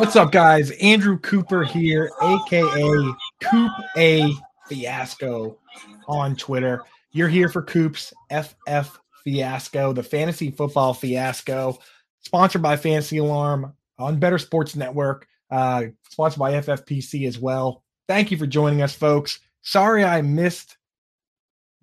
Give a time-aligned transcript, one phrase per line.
[0.00, 0.70] What's up, guys?
[0.80, 3.12] Andrew Cooper here, aka
[3.42, 4.32] Coop A
[4.66, 5.58] Fiasco
[6.08, 6.84] on Twitter.
[7.12, 11.78] You're here for Coop's FF Fiasco, the fantasy football fiasco,
[12.22, 17.84] sponsored by Fantasy Alarm on Bettor Sports Network, uh, sponsored by FFPC as well.
[18.08, 19.38] Thank you for joining us, folks.
[19.60, 20.78] Sorry I missed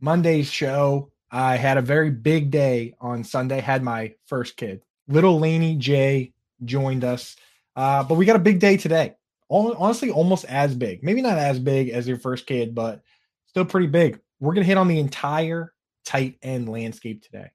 [0.01, 1.11] Monday's show.
[1.29, 4.81] I had a very big day on Sunday, had my first kid.
[5.07, 6.33] Little Laney J
[6.65, 7.35] joined us.
[7.77, 9.13] Uh, but we got a big day today.
[9.49, 11.03] honestly, almost as big.
[11.03, 13.01] Maybe not as big as your first kid, but
[13.45, 14.19] still pretty big.
[14.39, 15.73] We're going to hit on the entire
[16.03, 17.51] tight end landscape today.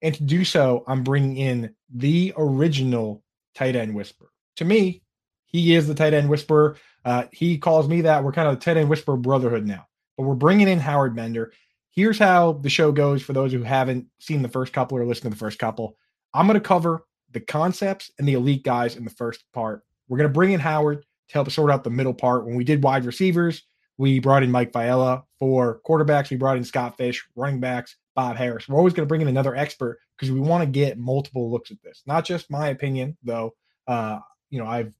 [0.00, 3.24] And to do so, I'm bringing in the original
[3.54, 4.28] tight end whisperer.
[4.56, 5.02] To me,
[5.46, 6.76] he is the tight end whisperer.
[7.04, 8.22] Uh, he calls me that.
[8.22, 9.86] We're kind of the tight end whisperer brotherhood now.
[10.16, 11.52] But we're bringing in Howard Bender.
[11.90, 15.24] Here's how the show goes for those who haven't seen the first couple or listened
[15.24, 15.96] to the first couple.
[16.32, 17.04] I'm going to cover
[17.34, 19.82] the concepts and the elite guys in the first part.
[20.08, 22.46] We're going to bring in Howard to help sort out the middle part.
[22.46, 23.62] When we did wide receivers,
[23.98, 25.24] we brought in Mike Viella.
[25.38, 27.26] For quarterbacks, we brought in Scott Fish.
[27.36, 28.68] Running backs, Bob Harris.
[28.68, 31.70] We're always going to bring in another expert because we want to get multiple looks
[31.70, 32.02] at this.
[32.06, 33.54] Not just my opinion, though.
[33.86, 34.94] Uh, you know, I've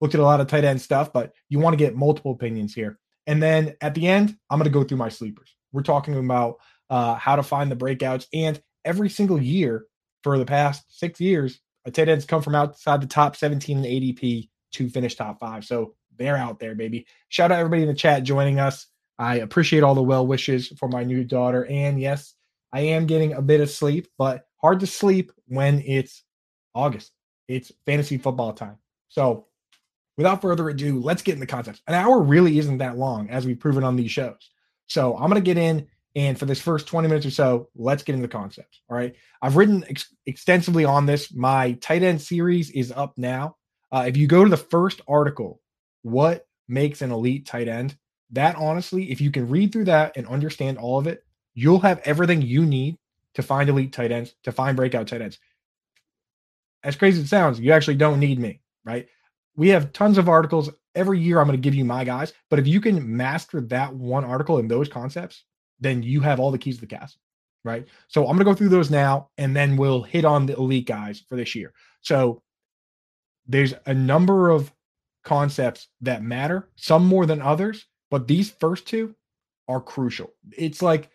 [0.00, 2.74] looked at a lot of tight end stuff, but you want to get multiple opinions
[2.74, 2.98] here.
[3.26, 5.54] And then at the end, I'm going to go through my sleepers.
[5.72, 6.56] We're talking about
[6.90, 8.26] uh, how to find the breakouts.
[8.32, 9.86] And every single year
[10.22, 14.48] for the past six years, tight ends come from outside the top 17 in ADP
[14.72, 15.64] to finish top five.
[15.64, 17.06] So they're out there, baby.
[17.28, 18.86] Shout out everybody in the chat joining us.
[19.18, 21.66] I appreciate all the well wishes for my new daughter.
[21.66, 22.34] And yes,
[22.72, 26.24] I am getting a bit of sleep, but hard to sleep when it's
[26.74, 27.12] August.
[27.46, 28.78] It's fantasy football time.
[29.08, 29.46] So
[30.16, 31.82] without further ado, let's get in the concepts.
[31.86, 34.50] An hour really isn't that long, as we've proven on these shows.
[34.86, 38.02] So I'm going to get in and for this first 20 minutes or so, let's
[38.02, 38.80] get into the concepts.
[38.88, 39.14] All right.
[39.42, 41.32] I've written ex- extensively on this.
[41.34, 43.56] My tight end series is up now.
[43.90, 45.60] Uh, if you go to the first article,
[46.02, 47.96] what makes an elite tight end?
[48.30, 52.00] That honestly, if you can read through that and understand all of it, you'll have
[52.04, 52.98] everything you need
[53.34, 55.38] to find elite tight ends, to find breakout tight ends.
[56.82, 59.08] As crazy as it sounds, you actually don't need me, right?
[59.56, 60.70] We have tons of articles.
[60.94, 62.32] Every year, I'm going to give you my guys.
[62.50, 65.44] But if you can master that one article and those concepts,
[65.80, 67.20] then you have all the keys to the castle,
[67.64, 67.86] right?
[68.08, 70.86] So I'm going to go through those now, and then we'll hit on the elite
[70.86, 71.72] guys for this year.
[72.00, 72.42] So
[73.46, 74.72] there's a number of
[75.24, 79.14] concepts that matter, some more than others, but these first two
[79.68, 80.32] are crucial.
[80.56, 81.10] It's like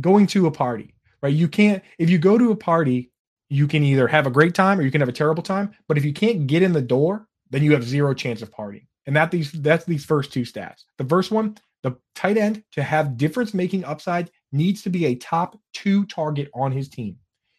[0.00, 1.34] going to a party, right?
[1.34, 3.10] You can't, if you go to a party,
[3.48, 5.72] you can either have a great time or you can have a terrible time.
[5.88, 8.86] But if you can't get in the door, then you have zero chance of partying.
[9.06, 10.84] And that these that's these first two stats.
[10.98, 15.14] The first one, the tight end to have difference making upside needs to be a
[15.14, 17.16] top two target on his team.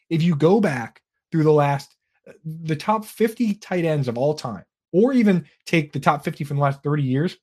[0.10, 1.02] If you go back
[1.32, 1.96] through the last,
[2.28, 6.44] uh, the top 50 tight ends of all time, or even take the top 50
[6.44, 7.38] from the last 30 years,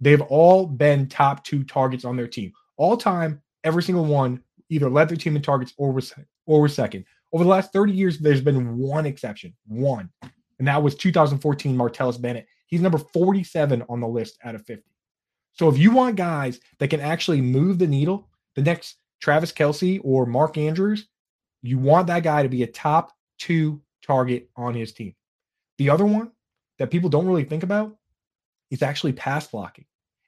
[0.00, 2.52] they've all been top two targets on their team.
[2.76, 6.12] All time, every single one either led their team in targets or was
[6.46, 7.04] or was second.
[7.32, 10.08] Over the last 30 years, there's been one exception, one,
[10.58, 12.46] and that was 2014 Martellus Bennett.
[12.66, 14.84] He's number 47 on the list out of 50.
[15.54, 20.00] So if you want guys that can actually move the needle, the next Travis Kelce
[20.02, 21.08] or Mark Andrews,
[21.62, 25.14] you want that guy to be a top two target on his team.
[25.78, 26.30] The other one
[26.78, 27.96] that people don't really think about
[28.70, 29.86] is actually pass blocking.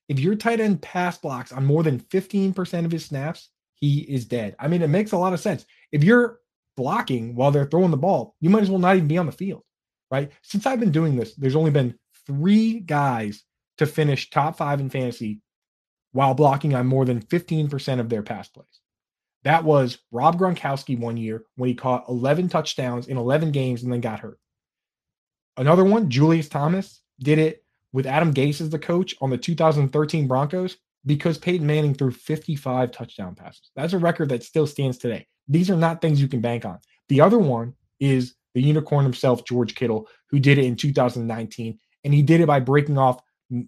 [0.09, 4.25] If your tight end pass blocks on more than 15% of his snaps, he is
[4.25, 4.55] dead.
[4.59, 5.67] I mean, it makes a lot of sense.
[5.93, 6.39] If you're
[6.77, 9.33] blocking while they're throwing the ball, you might as well not even be on the
[9.33, 9.63] field,
[10.11, 10.31] right?
[10.43, 13.45] Since I've been doing this, there's only been three guys
[13.79, 15.41] to finish top five in fantasy
[16.13, 18.81] while blocking on more than 15% of their pass plays.
[19.45, 23.93] That was Rob Gronkowski one year when he caught 11 touchdowns in 11 games and
[23.93, 24.39] then got hurt.
[25.57, 30.27] Another one, Julius Thomas, did it with Adam Gase as the coach on the 2013
[30.27, 30.77] Broncos
[31.07, 33.71] because Peyton Manning threw 55 touchdown passes.
[33.77, 35.27] That's a record that still stands today.
[35.49, 36.81] These are not things you can bank on.
[37.09, 41.79] The other one is the unicorn himself, George Kittle, who did it in 2019.
[42.05, 43.21] And he did it by breaking off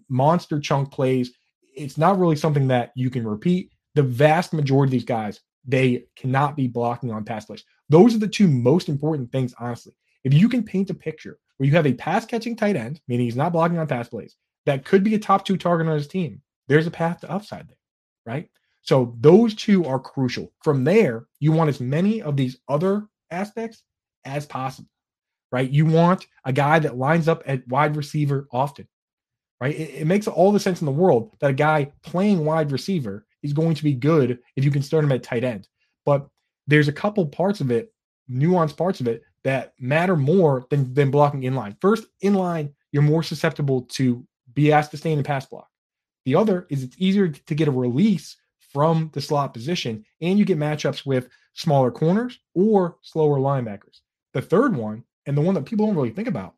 [0.09, 1.31] monster chunk plays.
[1.75, 3.71] It's not really something that you can repeat.
[3.95, 7.63] The vast majority of these guys, they cannot be blocking on pass plays.
[7.89, 9.93] Those are the two most important things, honestly.
[10.23, 13.25] If you can paint a picture where you have a pass catching tight end, meaning
[13.25, 14.35] he's not blocking on pass plays,
[14.65, 17.67] that could be a top two target on his team, there's a path to upside
[17.67, 17.77] there,
[18.25, 18.49] right?
[18.81, 20.51] So those two are crucial.
[20.63, 23.83] From there, you want as many of these other aspects
[24.25, 24.89] as possible,
[25.51, 25.69] right?
[25.69, 28.87] You want a guy that lines up at wide receiver often
[29.61, 29.75] right?
[29.75, 33.25] It, it, makes all the sense in the world that a guy playing wide receiver
[33.43, 35.67] is going to be good if you can start him at tight end.
[36.05, 36.27] But
[36.67, 37.93] there's a couple parts of it,
[38.29, 41.75] nuanced parts of it, that matter more than, than blocking inline.
[41.81, 45.67] First, inline, you're more susceptible to be asked to stay in the pass block.
[46.25, 48.35] The other is it's easier to get a release
[48.71, 54.01] from the slot position, and you get matchups with smaller corners or slower linebackers.
[54.33, 56.55] The third one, and the one that people don't really think about,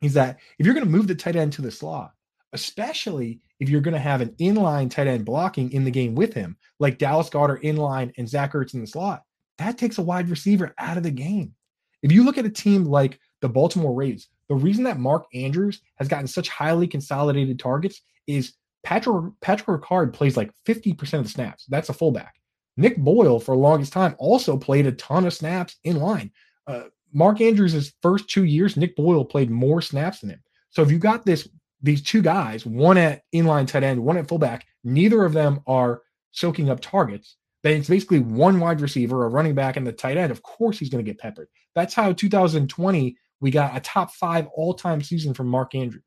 [0.00, 2.12] is that if you're going to move the tight end to the slot,
[2.52, 6.34] especially if you're going to have an inline tight end blocking in the game with
[6.34, 9.22] him, like Dallas Goedert inline and Zach Ertz in the slot,
[9.58, 11.54] that takes a wide receiver out of the game.
[12.02, 15.80] If you look at a team like the Baltimore Ravens, the reason that Mark Andrews
[15.96, 21.30] has gotten such highly consolidated targets is Patrick Patrick Ricard plays like 50% of the
[21.30, 21.66] snaps.
[21.68, 22.34] That's a fullback.
[22.76, 26.30] Nick Boyle, for the longest time, also played a ton of snaps in line.
[26.66, 30.42] Uh, Mark Andrews' first two years, Nick Boyle played more snaps than him.
[30.70, 31.48] So if you got this
[31.82, 36.02] these two guys, one at inline tight end, one at fullback, neither of them are
[36.32, 37.36] soaking up targets.
[37.62, 40.30] Then it's basically one wide receiver, a running back, and the tight end.
[40.30, 41.48] Of course, he's going to get peppered.
[41.74, 46.02] That's how 2020 we got a top five all time season from Mark Andrews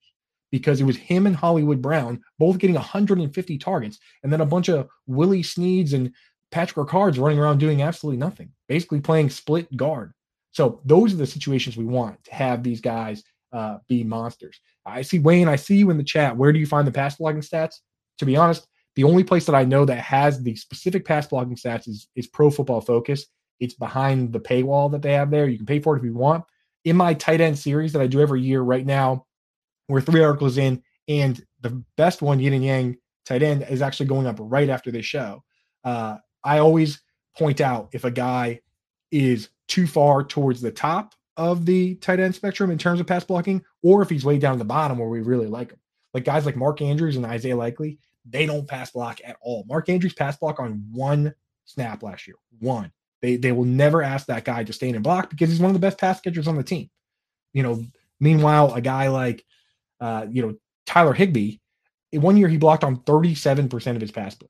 [0.52, 4.70] because it was him and Hollywood Brown both getting 150 targets, and then a bunch
[4.70, 6.14] of Willie Sneads and
[6.52, 10.14] Patrick Ricard's running around doing absolutely nothing, basically playing split guard.
[10.52, 14.60] So those are the situations we want to have these guys uh, be monsters.
[14.86, 15.48] I see Wayne.
[15.48, 16.36] I see you in the chat.
[16.36, 17.76] Where do you find the pass blocking stats?
[18.20, 21.56] To be honest, the only place that I know that has the specific pass blocking
[21.56, 23.26] stats is is Pro Football Focus.
[23.60, 25.48] It's behind the paywall that they have there.
[25.48, 26.44] You can pay for it if you want.
[26.86, 29.26] In my tight end series that I do every year, right now,
[29.88, 34.08] we're three articles in, and the best one, Yin and Yang tight end, is actually
[34.08, 35.44] going up right after this show.
[35.84, 37.02] Uh, I always
[37.38, 38.60] point out if a guy
[39.12, 43.24] is too far towards the top of the tight end spectrum in terms of pass
[43.24, 45.80] blocking, or if he's way down at the bottom where we really like him.
[46.14, 49.66] Like guys like Mark Andrews and Isaiah Likely, they don't pass block at all.
[49.68, 51.34] Mark Andrews pass block on one
[51.66, 52.36] snap last year.
[52.60, 52.92] One.
[53.22, 55.74] They they will never ask that guy to stay and block because he's one of
[55.74, 56.90] the best pass catchers on the team.
[57.54, 57.84] You know,
[58.20, 59.46] meanwhile, a guy like
[60.02, 60.56] uh, you know,
[60.86, 61.58] Tyler Higbee,
[62.12, 64.50] one year he blocked on 37% of his pass plays.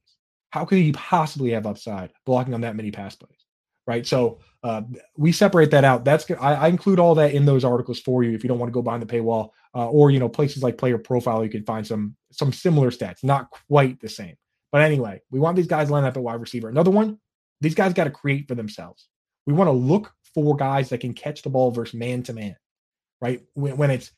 [0.49, 3.42] How could he possibly have upside blocking on that many pass plays?
[3.85, 4.07] Right.
[4.07, 4.83] So uh,
[5.17, 6.05] we separate that out.
[6.05, 8.69] That's I, I, include all that in those articles for you if you don't want
[8.69, 11.65] to go behind the paywall, uh, or you know places like Player Profile, you can
[11.65, 14.35] find some some similar stats, not quite the same.
[14.71, 16.69] But anyway, we want these guys lined up at wide receiver.
[16.69, 17.19] Another one,
[17.59, 19.09] these guys got to create for themselves.
[19.45, 22.55] We want to look for guys that can catch the ball versus man to man,
[23.21, 23.41] right?
[23.55, 24.11] When, when it's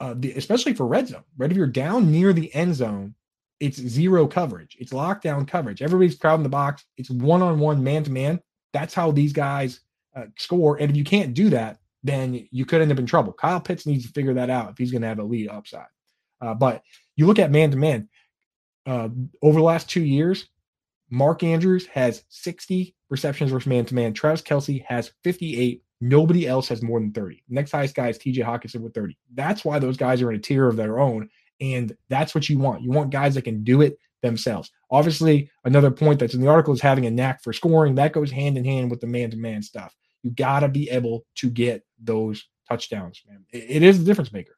[0.00, 1.50] uh, the, especially for red zone, right?
[1.50, 3.14] If you're down near the end zone,
[3.58, 4.76] it's zero coverage.
[4.78, 5.80] It's lockdown coverage.
[5.80, 6.84] Everybody's crowding the box.
[6.96, 8.40] It's one on one, man to man.
[8.72, 9.80] That's how these guys
[10.16, 10.76] uh, score.
[10.80, 13.32] And if you can't do that, then you could end up in trouble.
[13.32, 15.86] Kyle Pitts needs to figure that out if he's going to have a lead upside.
[16.40, 16.82] Uh, but
[17.16, 18.08] you look at man to man
[18.86, 20.48] over the last two years,
[21.10, 24.14] Mark Andrews has 60 receptions versus man to man.
[24.14, 25.82] Travis Kelce has 58.
[26.00, 27.44] Nobody else has more than 30.
[27.48, 29.16] Next highest guy is TJ Hockenson with 30.
[29.34, 31.28] That's why those guys are in a tier of their own.
[31.60, 32.82] And that's what you want.
[32.82, 34.70] You want guys that can do it themselves.
[34.90, 37.94] Obviously, another point that's in the article is having a knack for scoring.
[37.96, 39.94] That goes hand in hand with the man to man stuff.
[40.22, 43.44] You got to be able to get those touchdowns, man.
[43.52, 44.56] it, it is the difference maker.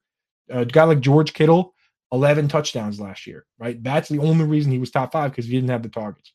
[0.51, 1.75] A guy like George Kittle,
[2.13, 3.83] 11 touchdowns last year, right?
[3.83, 6.33] That's the only reason he was top five because he didn't have the targets.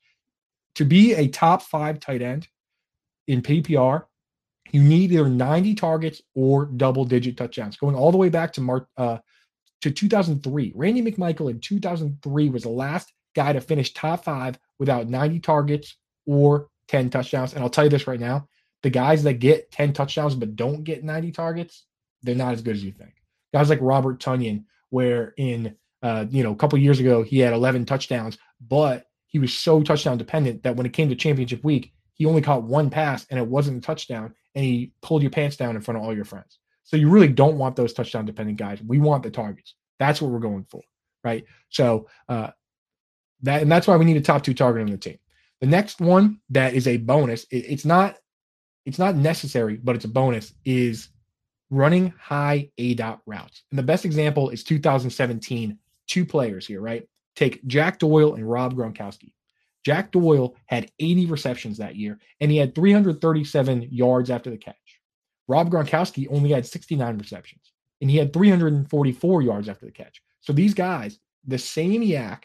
[0.76, 2.48] To be a top five tight end
[3.28, 4.06] in PPR,
[4.72, 7.78] you need either 90 targets or double digit touchdowns.
[7.78, 9.18] Going all the way back to Mark, uh,
[9.82, 10.74] to 2003.
[10.76, 15.96] Randy McMichael in 2003 was the last guy to finish top five without 90 targets
[16.26, 17.54] or 10 touchdowns.
[17.54, 18.48] And I'll tell you this right now
[18.82, 21.86] the guys that get 10 touchdowns but don't get 90 targets,
[22.24, 23.14] they're not as good as you think.
[23.54, 27.54] Guys like Robert Tonyan, where in uh, you know a couple years ago he had
[27.54, 31.94] 11 touchdowns, but he was so touchdown dependent that when it came to championship week,
[32.14, 35.58] he only caught one pass and it wasn't a touchdown, and he pulled your pants
[35.58, 36.60] down in front of all your friends.
[36.84, 38.82] So you really don't want those touchdown dependent guys.
[38.82, 39.76] We want the targets.
[40.00, 40.82] That's what we're going for,
[41.24, 41.46] right?
[41.70, 42.52] So uh,
[43.44, 45.18] that and that's why we need a top two target on the team.
[45.62, 47.44] The next one that is a bonus.
[47.52, 48.18] It, it's not
[48.86, 50.54] it's not necessary, but it's a bonus.
[50.66, 51.10] Is
[51.70, 53.64] running high A dot routes.
[53.72, 55.78] And the best example is 2017.
[56.08, 57.08] Two players here, right?
[57.36, 59.34] Take Jack Doyle and Rob Gronkowski.
[59.86, 64.76] Jack Doyle had 80 receptions that year, and he had 337 yards after the catch.
[65.48, 70.22] Rob Gronkowski only had 69 receptions and he had 344 yards after the catch.
[70.42, 72.44] So these guys, the same YAC,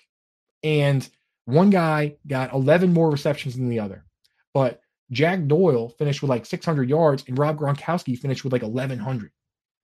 [0.65, 1.09] and
[1.45, 4.05] one guy got 11 more receptions than the other.
[4.53, 4.81] But
[5.13, 9.31] Jack Doyle finished with like 600 yards and Rob Gronkowski finished with like 1100.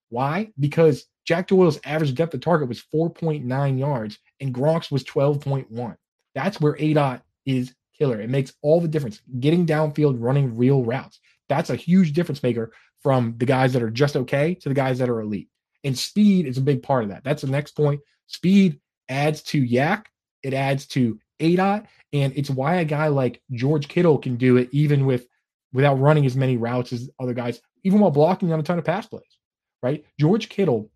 [0.09, 0.51] Why?
[0.59, 5.97] Because Jack Doyle's average depth of target was 4.9 yards and Gronk's was 12.1.
[6.35, 8.21] That's where ADOT is killer.
[8.21, 9.21] It makes all the difference.
[9.39, 11.21] Getting downfield, running real routes.
[11.49, 12.73] That's a huge difference maker
[13.03, 15.49] from the guys that are just okay to the guys that are elite.
[15.85, 17.25] And speed is a big part of that.
[17.25, 18.01] That's the next point.
[18.27, 20.07] Speed adds to YAC,
[20.43, 24.69] it adds to ADOT, and it's why a guy like George Kittle can do it
[24.73, 25.27] even with
[25.73, 28.85] without running as many routes as other guys, even while blocking on a ton of
[28.85, 29.39] pass plays.
[29.83, 30.05] Right?
[30.19, 30.91] George Kittle,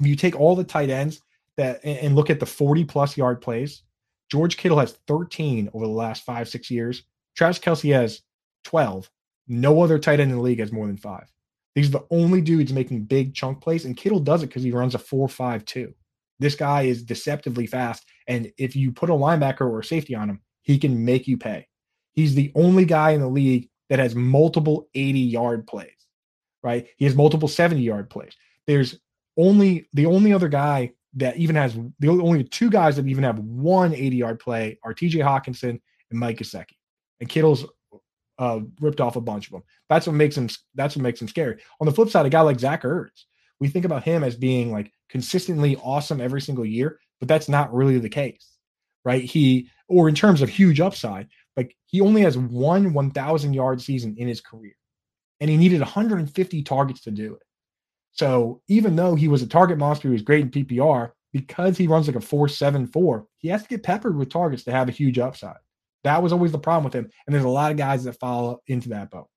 [0.00, 1.20] if you take all the tight ends
[1.56, 3.82] that and look at the 40 plus yard plays,
[4.30, 7.02] George Kittle has 13 over the last five, six years.
[7.36, 8.22] Travis Kelce has
[8.64, 9.10] 12.
[9.46, 11.30] No other tight end in the league has more than five.
[11.74, 14.70] These are the only dudes making big chunk plays, and Kittle does it because he
[14.70, 15.94] runs a 4 5 2.
[16.38, 18.04] This guy is deceptively fast.
[18.26, 21.36] And if you put a linebacker or a safety on him, he can make you
[21.36, 21.68] pay.
[22.12, 25.90] He's the only guy in the league that has multiple 80 yard plays,
[26.62, 26.86] right?
[26.96, 28.34] He has multiple 70 yard plays.
[28.66, 28.98] There's
[29.36, 33.38] only the only other guy that even has the only two guys that even have
[33.38, 36.76] one 80 yard play are TJ Hockenson and Mike Gesicki.
[37.20, 37.64] And Kittle's
[38.38, 39.62] uh, ripped off a bunch of them.
[39.88, 40.48] That's what makes him.
[40.74, 41.62] That's what makes him scary.
[41.80, 43.24] On the flip side, a guy like Zach Ertz,
[43.64, 47.72] we think about him as being like consistently awesome every single year, but that's not
[47.72, 48.58] really the case,
[49.06, 49.24] right?
[49.24, 54.16] He or in terms of huge upside, like he only has one 1,000 yard season
[54.18, 54.74] in his career,
[55.40, 57.42] and he needed 150 targets to do it.
[58.12, 61.86] So even though he was a target monster, he was great in PPR because he
[61.86, 63.24] runs like a 4.74.
[63.38, 65.56] He has to get peppered with targets to have a huge upside.
[66.02, 67.10] That was always the problem with him.
[67.26, 69.28] And there's a lot of guys that follow into that boat.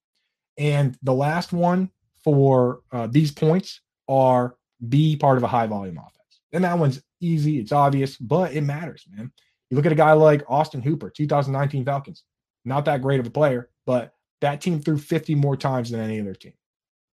[0.58, 1.92] And the last one
[2.26, 4.56] for uh, these points are
[4.88, 6.42] be part of a high volume offense.
[6.54, 9.32] And that one's easy, it's obvious, but it matters, man.
[9.70, 12.24] You look at a guy like Austin Hooper, 2019 Falcons,
[12.64, 16.22] not that great of a player, but that team threw 50 more times than any
[16.22, 16.54] other team.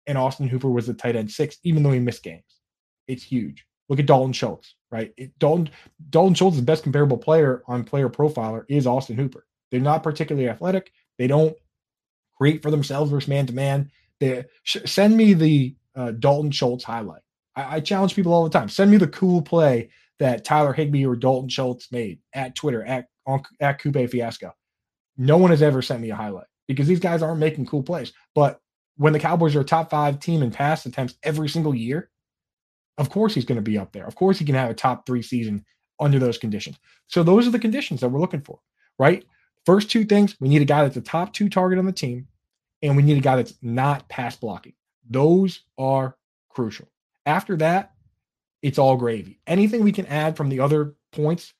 [0.06, 2.42] And Austin Hooper was the tight end six, even though he missed games.
[3.06, 3.66] It's huge.
[3.88, 5.12] Look at Dalton Schultz, right?
[5.16, 5.70] It, Dalton
[6.10, 9.46] Dalton Schultz, the best comparable player on Player Profiler, is Austin Hooper.
[9.70, 10.92] They're not particularly athletic.
[11.18, 11.56] They don't
[12.36, 13.90] create for themselves versus man to man.
[14.64, 17.22] Send me the uh, Dalton Schultz highlight.
[17.56, 18.68] I, I, challenge people all the time.
[18.68, 23.06] Send me the cool play that Tyler Higbee or Dalton Schultz made at Twitter at
[23.26, 24.52] on, at Coop Fiasco.
[25.16, 28.12] No one has ever sent me a highlight because these guys aren't making cool plays.
[28.34, 28.60] But
[28.96, 32.10] when the Cowboys are a top five team in pass attempts every single year,
[32.98, 34.06] of course he's going to be up there.
[34.06, 35.64] Of course he can have a top three season
[35.98, 36.78] under those conditions.
[37.08, 38.60] So those are the conditions that we're looking for,
[38.98, 39.24] right?
[39.66, 42.28] First two things, we need a guy that's a top two target on the team,
[42.82, 44.72] and we need a guy that's not pass blocking.
[45.10, 46.16] Those are
[46.48, 46.88] crucial.
[47.26, 47.92] After that,
[48.62, 49.40] it's all gravy.
[49.46, 51.52] Anything we can add from the other points,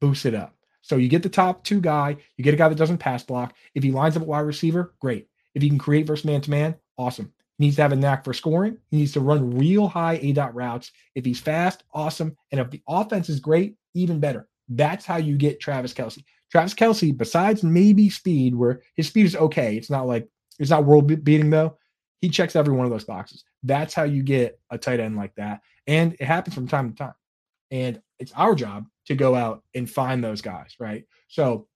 [0.00, 0.54] boosts it up.
[0.82, 3.54] So you get the top two guy, you get a guy that doesn't pass block.
[3.74, 5.28] If he lines up a wide receiver, great.
[5.54, 7.32] If he can create versus man to man, awesome.
[7.58, 8.78] He needs to have a knack for scoring.
[8.90, 10.90] He needs to run real high A dot routes.
[11.14, 12.34] If he's fast, awesome.
[12.50, 14.48] And if the offense is great, even better.
[14.68, 16.24] That's how you get Travis Kelce.
[16.50, 20.28] Travis Kelce, besides maybe speed, where his speed is okay, it's not like
[20.58, 21.76] it's not world beating though.
[22.20, 23.44] He checks every one of those boxes.
[23.62, 25.60] That's how you get a tight end like that.
[25.86, 27.14] And it happens from time to time.
[27.70, 31.04] And it's our job to go out and find those guys, right?
[31.28, 31.66] So,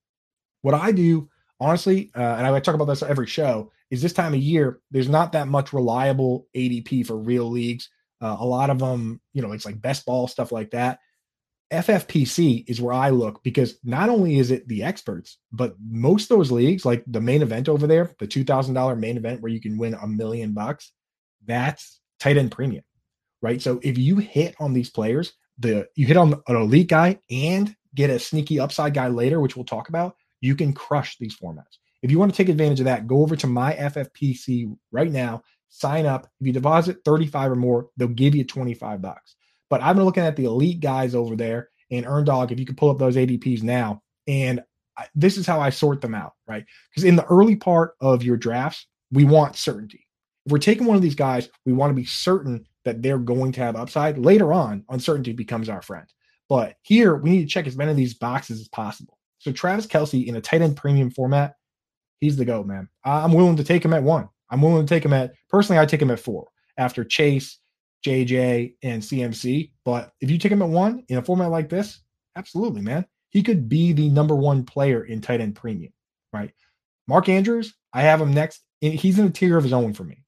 [0.63, 1.29] what I do,
[1.61, 5.09] honestly, uh, and I talk about this every show, is this time of year, there's
[5.09, 7.91] not that much reliable ADP for real leagues.
[8.21, 10.99] Uh, a lot of them, you know, it's like best ball, stuff like that.
[11.73, 16.53] FFPC is where I look because not only is it the experts, but most those
[16.53, 19.95] leagues, like the main event over there, the $2,000 main event where you can win
[19.95, 20.93] a million bucks,
[21.47, 22.85] that's tight end premium,
[23.43, 23.61] right?
[23.61, 27.75] So if you hit on these players, the you hit on an elite guy and
[27.95, 31.79] get a sneaky upside guy later, which we'll talk about, you can crush these formats.
[32.03, 35.43] If you want to take advantage of that, go over to my FFPC right now,
[35.69, 36.29] sign up.
[36.41, 39.37] If you deposit 35 or more, they'll give you 25 bucks.
[39.71, 42.53] But I've been looking at the elite guys over there and Earn Dog.
[42.53, 44.63] If you could pull up those ADPs now, and
[44.97, 46.65] I, this is how I sort them out, right?
[46.91, 50.07] Because in the early part of your drafts, we want certainty.
[50.47, 53.53] If we're taking one of these guys, we want to be certain that they're going
[53.53, 54.19] to have upside.
[54.19, 56.07] Later on, uncertainty becomes our friend.
[56.49, 59.19] But here, we need to check as many of these boxes as possible.
[59.39, 61.57] So Travis Kelce in a tight end premium format,
[62.21, 62.89] he's the GOAT, man.
[63.05, 64.29] I'm willing to take him at one.
[64.51, 67.59] I'm willing to take him at personally, I take him at four after Chase,
[68.05, 69.71] JJ, and CMC.
[69.85, 72.01] But if you take him at one in a format like this,
[72.37, 73.07] absolutely, man.
[73.31, 75.93] He could be the number one player in tight end premium,
[76.33, 76.53] right?
[77.09, 78.63] Mark Andrews, I have him next.
[78.81, 80.25] He's in a tier of his own for me.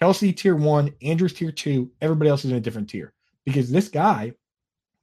[0.00, 3.88] Kelce, tier one, Andrews tier two, everybody else is in a different tier because this
[3.88, 4.32] guy,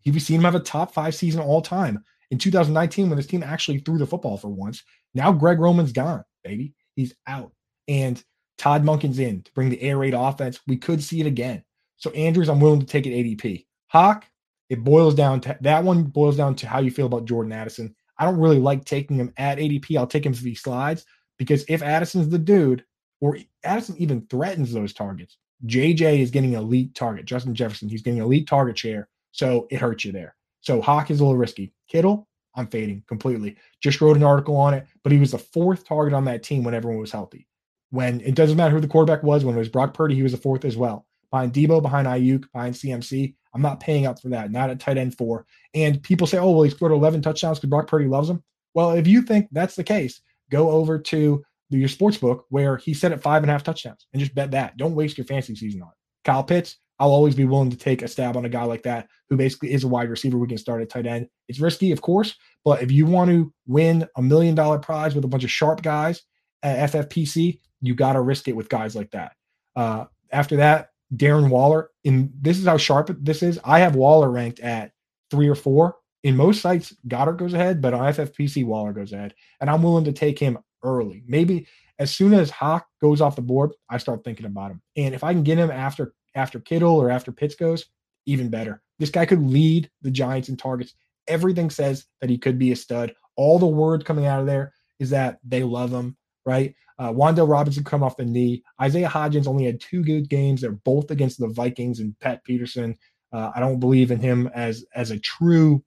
[0.03, 3.41] you've seen him have a top five season all time in 2019 when his team
[3.43, 4.83] actually threw the football for once.
[5.15, 6.73] Now Greg Roman's gone, baby.
[6.95, 7.51] He's out.
[7.87, 8.23] And
[8.57, 10.59] Todd Monken's in to bring the air raid offense.
[10.67, 11.63] We could see it again.
[12.03, 13.65] So Andrews, I'm willing to take it ADP.
[13.87, 14.25] Hock,
[14.69, 17.95] it boils down to that one boils down to how you feel about Jordan Addison.
[18.17, 19.97] I don't really like taking him at ADP.
[19.97, 21.05] I'll take him if he slides
[21.37, 22.83] because if Addison's the dude,
[23.21, 27.23] or Addison even threatens those targets, JJ is getting elite target.
[27.23, 29.07] Justin Jefferson, he's getting elite target share.
[29.31, 30.35] So it hurts you there.
[30.59, 31.71] So Hock is a little risky.
[31.87, 33.55] Kittle, I'm fading completely.
[33.79, 36.65] Just wrote an article on it, but he was the fourth target on that team
[36.65, 37.47] when everyone was healthy.
[37.91, 40.33] When it doesn't matter who the quarterback was, when it was Brock Purdy, he was
[40.33, 41.05] the fourth as well.
[41.33, 43.33] Behind Deebo, behind Aiyuk, behind CMC.
[43.55, 44.51] I'm not paying up for that.
[44.51, 45.47] Not at tight end four.
[45.73, 48.43] And people say, oh, well, he scored 11 touchdowns because Brock Purdy loves him.
[48.75, 50.21] Well, if you think that's the case,
[50.51, 54.05] go over to your sports book where he set at five and a half touchdowns
[54.13, 54.77] and just bet that.
[54.77, 55.95] Don't waste your fantasy season on it.
[56.23, 59.07] Kyle Pitts, I'll always be willing to take a stab on a guy like that
[59.31, 60.37] who basically is a wide receiver.
[60.37, 61.29] We can start at tight end.
[61.47, 65.25] It's risky, of course, but if you want to win a million dollar prize with
[65.25, 66.21] a bunch of sharp guys
[66.61, 69.31] at FFPC, you got to risk it with guys like that.
[69.75, 73.59] Uh, after that, Darren Waller, and this is how sharp this is.
[73.63, 74.91] I have Waller ranked at
[75.29, 75.97] three or four.
[76.23, 79.33] In most sites, Goedert goes ahead, but on FFPC, Waller goes ahead.
[79.59, 81.23] And I'm willing to take him early.
[81.27, 81.67] Maybe
[81.99, 84.81] as soon as Hock goes off the board, I start thinking about him.
[84.95, 87.85] And if I can get him after after Kittle or after Pitts goes,
[88.25, 88.81] even better.
[88.99, 90.93] This guy could lead the Giants in targets.
[91.27, 93.13] Everything says that he could be a stud.
[93.35, 96.73] All the word coming out of there is that they love him, right?
[97.03, 98.63] Uh, Wan'Dale Robinson come off the knee.
[98.81, 100.61] Isaiah Hodgins only had two good games.
[100.61, 102.95] They're both against the Vikings and Pat Peterson.
[103.33, 105.83] Uh, I don't believe in him as as a true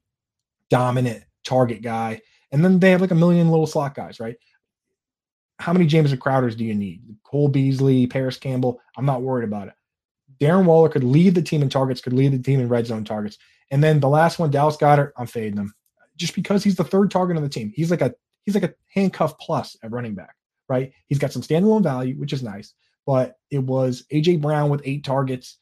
[0.68, 2.20] dominant target guy.
[2.52, 4.36] And then they have like a million little slot guys, right?
[5.58, 7.02] How many Jamison Crowders do you need?
[7.24, 8.78] Cole Beasley, Parris Campbell.
[8.98, 9.74] I'm not worried about it.
[10.38, 13.04] Darren Waller could lead the team in targets, could lead the team in red zone
[13.04, 13.38] targets.
[13.70, 15.74] And then the last one, Dallas Goedert, I'm fading him
[16.16, 17.72] just because he's the third target on the team.
[17.74, 20.36] He's like a he's like a handcuff plus at running back,
[20.68, 20.92] right?
[21.06, 22.74] He's got some standalone value, which is nice.
[23.06, 25.58] But it was AJ Brown with eight targets.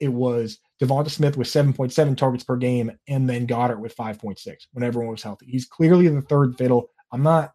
[0.00, 4.84] It was Devonta Smith with 7.7 targets per game, and then Goedert with 5.6 when
[4.84, 5.46] everyone was healthy.
[5.46, 6.90] He's clearly the third fiddle.
[7.12, 7.52] I'm not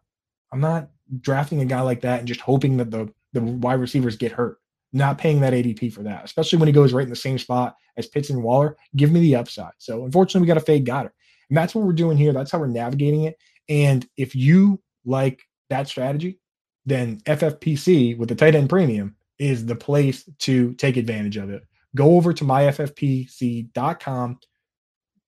[0.52, 0.90] I'm not
[1.20, 4.58] drafting a guy like that and just hoping that the the wide receivers get hurt
[4.92, 7.76] not paying that ADP for that, especially when he goes right in the same spot
[7.96, 8.76] as Pitts and Waller.
[8.96, 9.72] Give me the upside.
[9.78, 11.12] So unfortunately, we got to fade Goedert,
[11.48, 12.32] And that's what we're doing here.
[12.32, 13.36] That's how we're navigating it.
[13.68, 16.38] And if you like that strategy,
[16.86, 21.62] then FFPC with the tight end premium is the place to take advantage of it.
[21.96, 24.38] Go over to myffpc.com,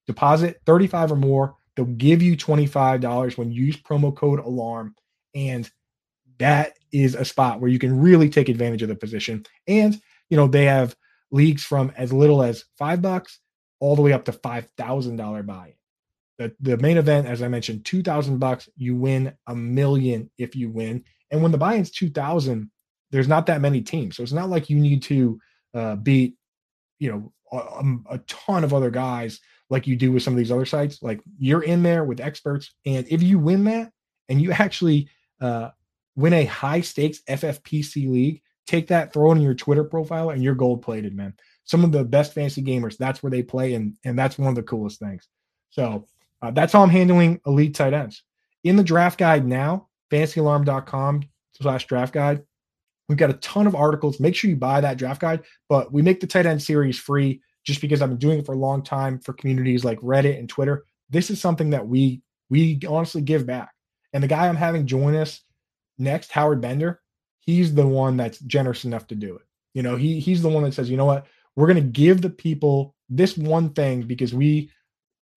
[0.07, 1.57] deposit 35 or more.
[1.75, 4.95] They'll give you $25 when you use promo code ALARM.
[5.35, 5.69] And
[6.39, 9.45] that is a spot where you can really take advantage of the position.
[9.67, 10.95] And, you know, they have
[11.31, 13.41] leagues from as little as five bucks
[13.81, 15.75] all the way up to $5,000 buy.
[16.39, 20.71] The, the main event, as I mentioned, 2000 bucks, you win a million if you
[20.71, 21.05] win.
[21.33, 22.71] And when the buy-in's 2000,
[23.11, 24.17] there's not that many teams.
[24.17, 25.41] So it's not like you need to
[25.75, 26.37] uh, beat,
[26.99, 30.53] you know, a, a ton of other guys like you do with some of these
[30.53, 31.03] other sites.
[31.03, 32.73] Like you're in there with experts.
[32.87, 33.91] And if you win that
[34.29, 35.09] and you actually
[35.41, 35.71] uh,
[36.15, 40.43] win a high stakes FFPC league, take that, throw it in your Twitter profile, and
[40.43, 41.35] you're gold plated, man.
[41.65, 44.55] Some of the best fantasy gamers, that's where they play, and and that's one of
[44.55, 45.29] the coolest things.
[45.71, 46.07] So
[46.41, 48.23] uh, that's how I'm handling elite tight ends.
[48.65, 51.23] In the draft guide now, fantasyalarm.com
[51.61, 52.43] slash draft guide.
[53.09, 54.21] We've got a ton of articles.
[54.21, 57.41] Make sure you buy that draft guide, but we make the tight end series free
[57.65, 60.49] just because I've been doing it for a long time for communities like Reddit and
[60.49, 60.85] Twitter.
[61.11, 63.71] This is something that we we honestly give back.
[64.13, 65.41] And the guy I'm having join us
[65.99, 67.01] next, Howard Bender,
[67.41, 69.43] he's the one that's generous enough to do it.
[69.75, 72.23] You know, he he's the one that says, you know what, we're going to give
[72.23, 74.71] the people this one thing because we,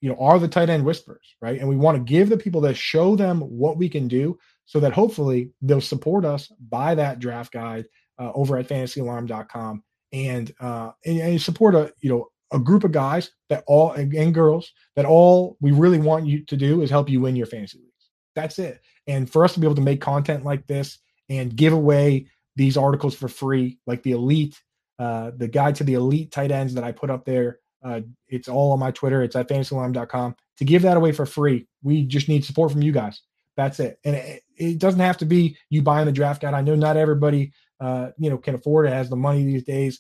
[0.02, 1.60] you know, are the tight end whispers, right?
[1.60, 4.80] And we want to give the people that show them what we can do so
[4.80, 7.86] that hopefully they'll support us by that draft guide
[8.20, 12.92] uh, over at fantasyalarm.com and, uh, and, and support a, you know, a group of
[12.92, 17.10] guys that all and, girls that all we really want you to do is help
[17.10, 18.10] you win your fantasy leagues.
[18.36, 18.82] That's it.
[19.08, 21.00] And for us to be able to make content like this
[21.30, 24.62] and give away these articles for free, like the elite,
[25.00, 28.48] uh, the guide to the elite tight ends that I put up there, uh, it's
[28.48, 29.22] all on my Twitter.
[29.22, 30.36] It's at fantasyalarm.com.
[30.58, 33.22] To give that away for free, we just need support from you guys.
[33.58, 34.00] That's it.
[34.04, 36.54] And it, it doesn't have to be you buying the draft guide.
[36.54, 40.00] I know not everybody, uh, you know, can afford it, has the money these days.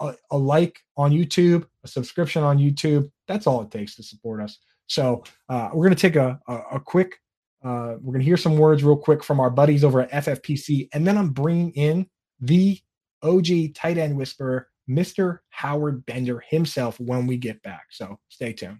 [0.00, 3.10] A, a like on YouTube, a subscription on YouTube.
[3.28, 4.58] That's all it takes to support us.
[4.86, 7.18] So uh, we're going to take a, a, a quick
[7.62, 10.88] uh, we're going to hear some words real quick from our buddies over at FFPC,
[10.92, 12.06] and then I'm bringing in
[12.40, 12.78] the
[13.22, 15.40] OG tight end whisperer, Mr.
[15.50, 17.84] Howard Bender himself, when we get back.
[17.90, 18.78] So stay tuned.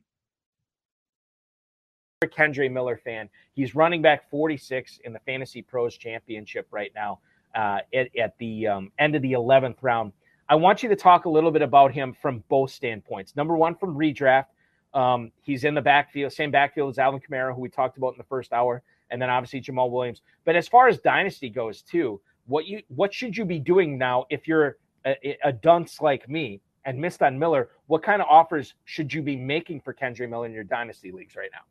[2.29, 3.31] Kendre Miller fan.
[3.55, 7.21] He's running back 46 in the Fantasy Pros Championship right now
[7.55, 10.13] uh, at, at, the um, end of the 11th round.
[10.47, 13.37] I want you to talk a little bit about him from both standpoints.
[13.37, 14.47] Number one, from redraft,
[14.93, 18.19] um, he's in the backfield, same backfield as Alvin Kamara, who we talked about in
[18.19, 20.21] the first hour, and then obviously Jamaal Williams.
[20.45, 24.27] But as far as dynasty goes, too, what you what should you be doing now
[24.29, 28.75] if you're a, a dunce like me and missed on Miller, what kind of offers
[28.85, 31.63] should you be making for Kendre Miller in your dynasty leagues right now?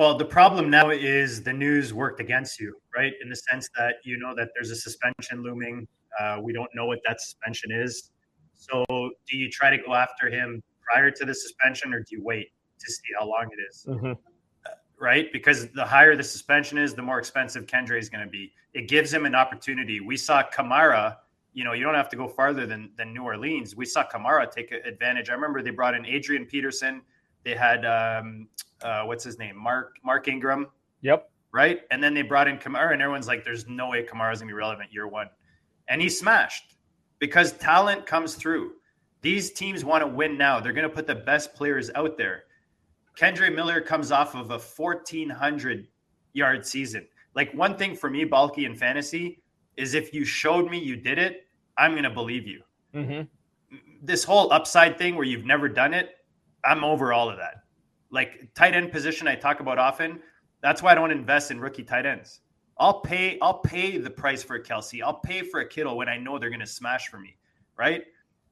[0.00, 3.12] Well, the problem now is the news worked against you, right?
[3.22, 5.86] In the sense that you know that there's a suspension looming.
[6.18, 8.10] Uh, we don't know what that suspension is.
[8.54, 12.24] So, do you try to go after him prior to the suspension, or do you
[12.24, 13.84] wait to see how long it is?
[13.86, 14.12] Mm-hmm.
[14.12, 15.30] Uh, right?
[15.34, 18.54] Because the higher the suspension is, the more expensive Kendre is going to be.
[18.72, 20.00] It gives him an opportunity.
[20.00, 21.16] We saw Kamara.
[21.52, 23.76] You know, you don't have to go farther than than New Orleans.
[23.76, 25.28] We saw Kamara take advantage.
[25.28, 27.02] I remember they brought in Adrian Peterson.
[27.44, 28.48] They had um,
[28.82, 30.66] uh, what's his name, Mark Mark Ingram.
[31.02, 31.30] Yep.
[31.52, 34.50] Right, and then they brought in Kamara, and everyone's like, "There's no way Kamara's gonna
[34.50, 35.28] be relevant year one,"
[35.88, 36.76] and he smashed
[37.20, 38.72] because talent comes through.
[39.22, 40.58] These teams want to win now.
[40.58, 42.44] They're going to put the best players out there.
[43.16, 45.86] Kendre Miller comes off of a 1,400
[46.32, 47.06] yard season.
[47.34, 49.42] Like one thing for me, bulky in fantasy,
[49.76, 52.62] is if you showed me you did it, I'm going to believe you.
[52.94, 53.76] Mm-hmm.
[54.02, 56.16] This whole upside thing where you've never done it,
[56.64, 57.64] I'm over all of that.
[58.10, 60.20] Like tight end position, I talk about often.
[60.62, 62.40] That's why I don't invest in rookie tight ends.
[62.78, 65.02] I'll pay I'll pay the price for a Kelce.
[65.02, 67.36] I'll pay for a Kittle when I know they're going to smash for me,
[67.76, 68.04] right?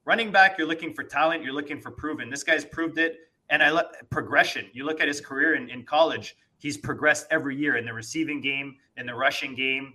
[0.05, 2.31] Running back, you're looking for talent, you're looking for proven.
[2.31, 3.17] This guy's proved it,
[3.51, 4.67] and I let progression.
[4.73, 8.41] You look at his career in, in college; he's progressed every year in the receiving
[8.41, 9.95] game, in the rushing game.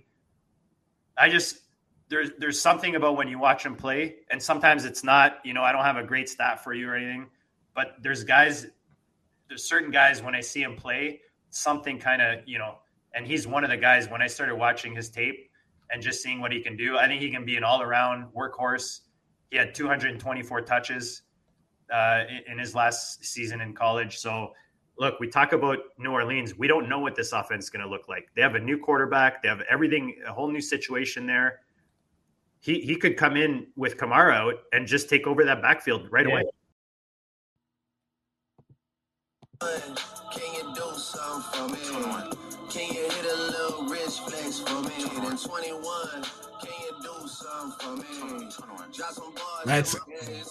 [1.16, 1.60] I just
[2.08, 5.38] there's there's something about when you watch him play, and sometimes it's not.
[5.44, 7.26] You know, I don't have a great stat for you or anything,
[7.74, 8.66] but there's guys,
[9.48, 12.78] there's certain guys when I see him play, something kind of you know
[13.14, 15.50] and he's one of the guys when I started watching his tape
[15.90, 16.98] and just seeing what he can do.
[16.98, 19.00] I think he can be an all around workhorse.
[19.50, 21.22] He had 224 touches
[21.92, 24.18] uh, in his last season in college.
[24.18, 24.52] So,
[24.98, 26.58] look, we talk about New Orleans.
[26.58, 28.28] We don't know what this offense is going to look like.
[28.34, 31.60] They have a new quarterback, they have everything, a whole new situation there.
[32.60, 36.26] He, he could come in with Kamara out and just take over that backfield right
[36.26, 36.32] yeah.
[36.32, 36.44] away.
[40.32, 41.78] Can you do something for me?
[42.70, 44.90] Can you hit a little rich flex for me?
[44.98, 46.24] Then 21.
[49.66, 49.96] Let's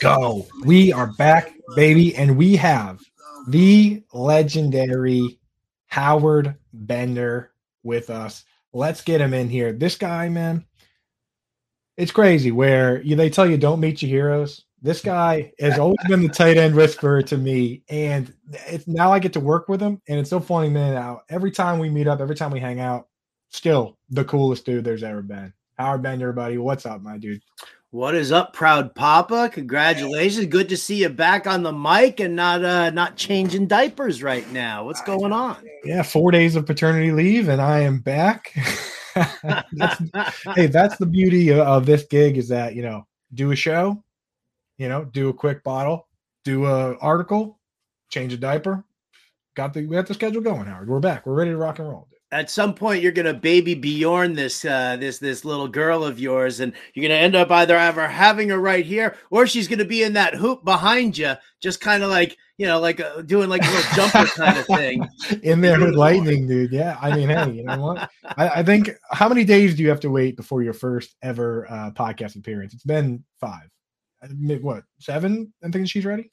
[0.01, 0.47] go.
[0.65, 3.01] We are back, baby, and we have
[3.47, 5.39] the legendary
[5.87, 7.51] Howard Bender
[7.83, 8.43] with us.
[8.73, 9.73] Let's get him in here.
[9.73, 10.65] This guy, man,
[11.97, 14.65] it's crazy where you, they tell you don't meet your heroes.
[14.83, 18.33] This guy has always been the tight end whisperer to me, and
[18.67, 20.93] it's now I get to work with him, and it's so funny, man.
[20.93, 23.07] Now every time we meet up, every time we hang out,
[23.49, 25.53] still the coolest dude there's ever been.
[25.79, 27.41] Howard Bender, buddy, what's up, my dude?
[27.91, 29.51] What is up, proud papa?
[29.53, 30.47] Congratulations.
[30.47, 34.51] Good to see you back on the mic and not uh not changing diapers right
[34.51, 34.83] now.
[34.83, 35.63] What's going on?
[35.85, 38.53] Yeah, four days of paternity leave and I am back.
[39.71, 40.01] that's,
[40.55, 44.03] hey, that's the beauty of, of this gig is that, you know, do a show,
[44.77, 46.07] you know, do a quick bottle,
[46.43, 47.59] do a article,
[48.09, 48.83] change a diaper.
[49.55, 50.89] Got the we got the schedule going, Howard.
[50.89, 51.25] We're back.
[51.25, 52.07] We're ready to rock and roll.
[52.31, 56.59] At some point, you're gonna baby Bjorn this uh, this this little girl of yours,
[56.59, 60.01] and you're gonna end up either ever having her right here, or she's gonna be
[60.01, 63.61] in that hoop behind you, just kind of like you know, like uh, doing like
[63.63, 65.07] a little jumper kind of thing.
[65.43, 66.71] in there with lightning, dude.
[66.71, 68.09] Yeah, I mean, hey, you know what?
[68.23, 71.69] I, I, think how many days do you have to wait before your first ever
[71.69, 72.73] uh, podcast appearance?
[72.73, 73.69] It's been five
[74.61, 75.53] what seven?
[75.63, 76.31] I'm thinking she's ready.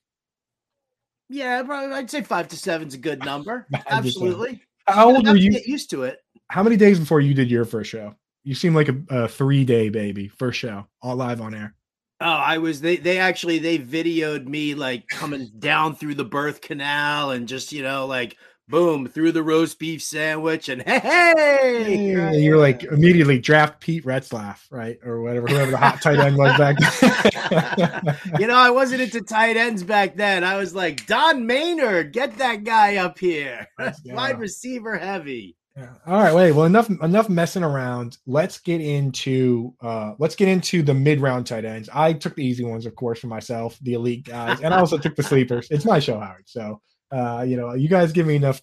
[1.29, 3.67] Yeah, probably, I'd say five to seven is a good number.
[3.89, 4.61] Absolutely.
[4.87, 5.53] How old were you?
[5.53, 6.19] Get used to it.
[6.49, 8.15] How many days before you did your first show?
[8.43, 10.29] You seem like a, a three day baby.
[10.29, 11.75] First show, all live on air.
[12.21, 12.81] Oh, I was.
[12.81, 17.73] They they actually they videoed me like coming down through the birth canal and just
[17.73, 18.37] you know like
[18.71, 24.61] boom through the roast beef sandwich and hey, hey you're like immediately draft Pete Retzlaff,
[24.71, 24.99] right?
[25.05, 28.19] Or whatever, whoever the hot tight end was back then.
[28.41, 30.45] you know, I wasn't into tight ends back then.
[30.45, 33.67] I was like, Don Maynard, get that guy up here.
[34.07, 35.57] Wide receiver heavy.
[35.77, 35.95] Yeah.
[36.07, 36.53] All right, wait.
[36.53, 38.19] Well, enough enough messing around.
[38.27, 41.89] Let's get into uh let's get into the mid round tight ends.
[41.93, 44.99] I took the easy ones, of course, for myself, the elite guys, and I also
[44.99, 45.69] took the sleepers.
[45.71, 46.45] It's my show, Howard.
[46.47, 46.81] So
[47.11, 48.63] uh, you know, you guys give me enough,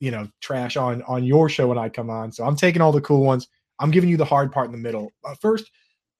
[0.00, 2.32] you know, trash on on your show when I come on.
[2.32, 3.48] So I'm taking all the cool ones.
[3.78, 5.12] I'm giving you the hard part in the middle.
[5.24, 5.70] Uh, first,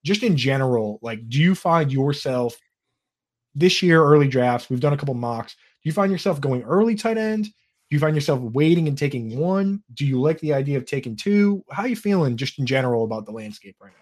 [0.03, 2.57] just in general, like, do you find yourself
[3.53, 4.69] this year early drafts?
[4.69, 5.53] We've done a couple mocks.
[5.53, 7.45] Do you find yourself going early tight end?
[7.45, 9.83] Do you find yourself waiting and taking one?
[9.93, 11.63] Do you like the idea of taking two?
[11.71, 14.00] How are you feeling just in general about the landscape right now?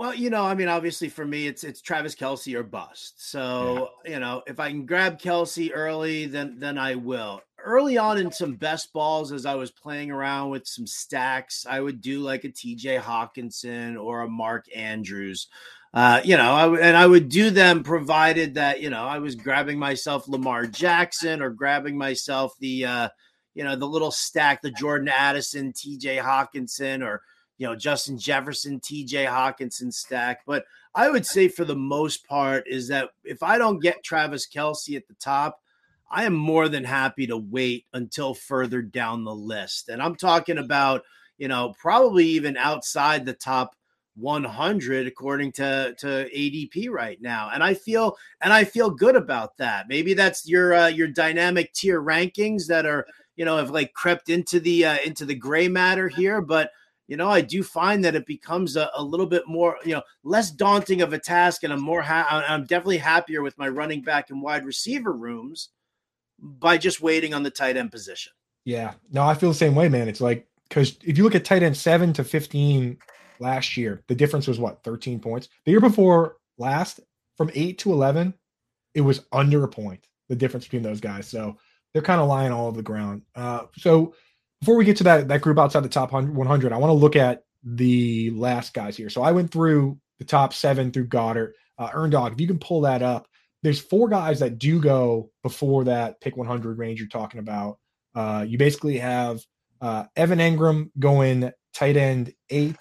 [0.00, 3.30] Well, you know, I mean, obviously for me, it's it's Travis Kelce or bust.
[3.30, 4.12] So yeah.
[4.12, 7.42] you know, if I can grab Kelsey early, then then I will.
[7.62, 11.80] Early on in some best balls, as I was playing around with some stacks, I
[11.80, 15.48] would do like a TJ Hockenson or a Mark Andrews.
[15.92, 19.34] Uh, you know, I, and I would do them provided that you know I was
[19.34, 23.08] grabbing myself Lamar Jackson or grabbing myself the uh,
[23.54, 26.16] you know the little stack, the Jordan Addison, T.J.
[26.16, 27.20] Hockenson, or
[27.60, 29.26] you know Justin Jefferson, T.J.
[29.26, 30.40] Hockenson stack.
[30.46, 34.48] But I would say for the most part is that if I don't get Travis
[34.48, 35.60] Kelce at the top,
[36.10, 40.56] I am more than happy to wait until further down the list, and I'm talking
[40.56, 41.02] about
[41.36, 43.76] you know probably even outside the top
[44.16, 49.56] 100 according to to ADP right now and I feel and I feel good about
[49.58, 53.94] that maybe that's your uh, your dynamic tier rankings that are you know have like
[53.94, 56.70] crept into the uh, into the gray matter here but
[57.10, 60.02] you know I do find that it becomes a, a little bit more you know
[60.24, 64.00] less daunting of a task and I'm more ha- I'm definitely happier with my running
[64.00, 65.68] back and wide receiver rooms
[66.38, 68.32] by just waiting on the tight end position
[68.64, 71.44] yeah no I feel the same way man it's like because if you look at
[71.44, 72.96] tight end 7 to 15
[73.40, 75.48] last year, the difference was what, 13 points?
[75.64, 77.00] The year before last,
[77.36, 78.32] from 8 to 11,
[78.94, 81.26] it was under a point, the difference between those guys.
[81.26, 81.56] So
[81.92, 83.22] they're kind of lying all over the ground.
[83.34, 84.14] Uh, so
[84.60, 87.16] before we get to that, that group outside the top 100, I want to look
[87.16, 89.10] at the last guys here.
[89.10, 92.58] So I went through the top seven through Goedert, Uh, Earn Dog, if you can
[92.58, 93.26] pull that up,
[93.62, 97.78] there's four guys that do go before that pick 100 range you're talking about.
[98.14, 99.40] Uh, you basically have
[99.80, 102.78] uh, Evan Engram going tight end eight,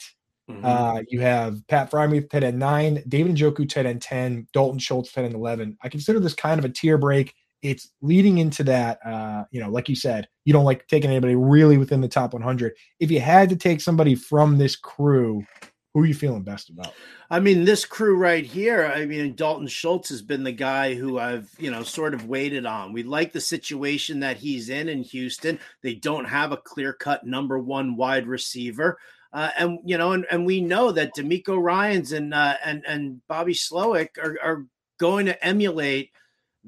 [0.49, 0.65] Mm-hmm.
[0.65, 5.11] Uh, you have Pat Freiermuth, tight end nine, David Njoku, tight end 10, Dalton Schultz,
[5.11, 5.77] tight end 11.
[5.83, 7.33] I consider this kind of a tier break.
[7.61, 11.35] It's leading into that, uh, you know, like you said, you don't like taking anybody
[11.35, 12.73] really within the top 100.
[12.99, 15.43] If you had to take somebody from this crew,
[15.93, 16.93] who are you feeling best about?
[17.29, 18.85] I mean, this crew right here.
[18.85, 22.65] I mean, Dalton Schultz has been the guy who I've, you know, sort of waited
[22.65, 22.93] on.
[22.93, 25.59] We like the situation that he's in in Houston.
[25.81, 28.97] They don't have a clear cut number one wide receiver.
[29.31, 33.21] Uh, and you know, and, and we know that DeMeco Ryans and uh, and and
[33.27, 34.65] Bobby Slowik are, are
[34.99, 36.11] going to emulate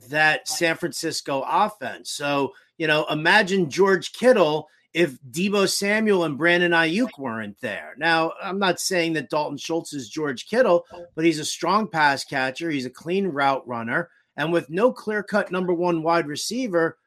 [0.09, 2.11] that San Francisco offense.
[2.11, 7.93] So you know, imagine George Kittle if Deebo Samuel and Brandon Aiyuk weren't there.
[7.97, 10.85] Now, I'm not saying that Dalton Schultz is George Kittle,
[11.15, 12.69] but he's a strong pass catcher.
[12.69, 14.09] He's a clean route runner.
[14.35, 16.97] And with no clear cut number one wide receiver,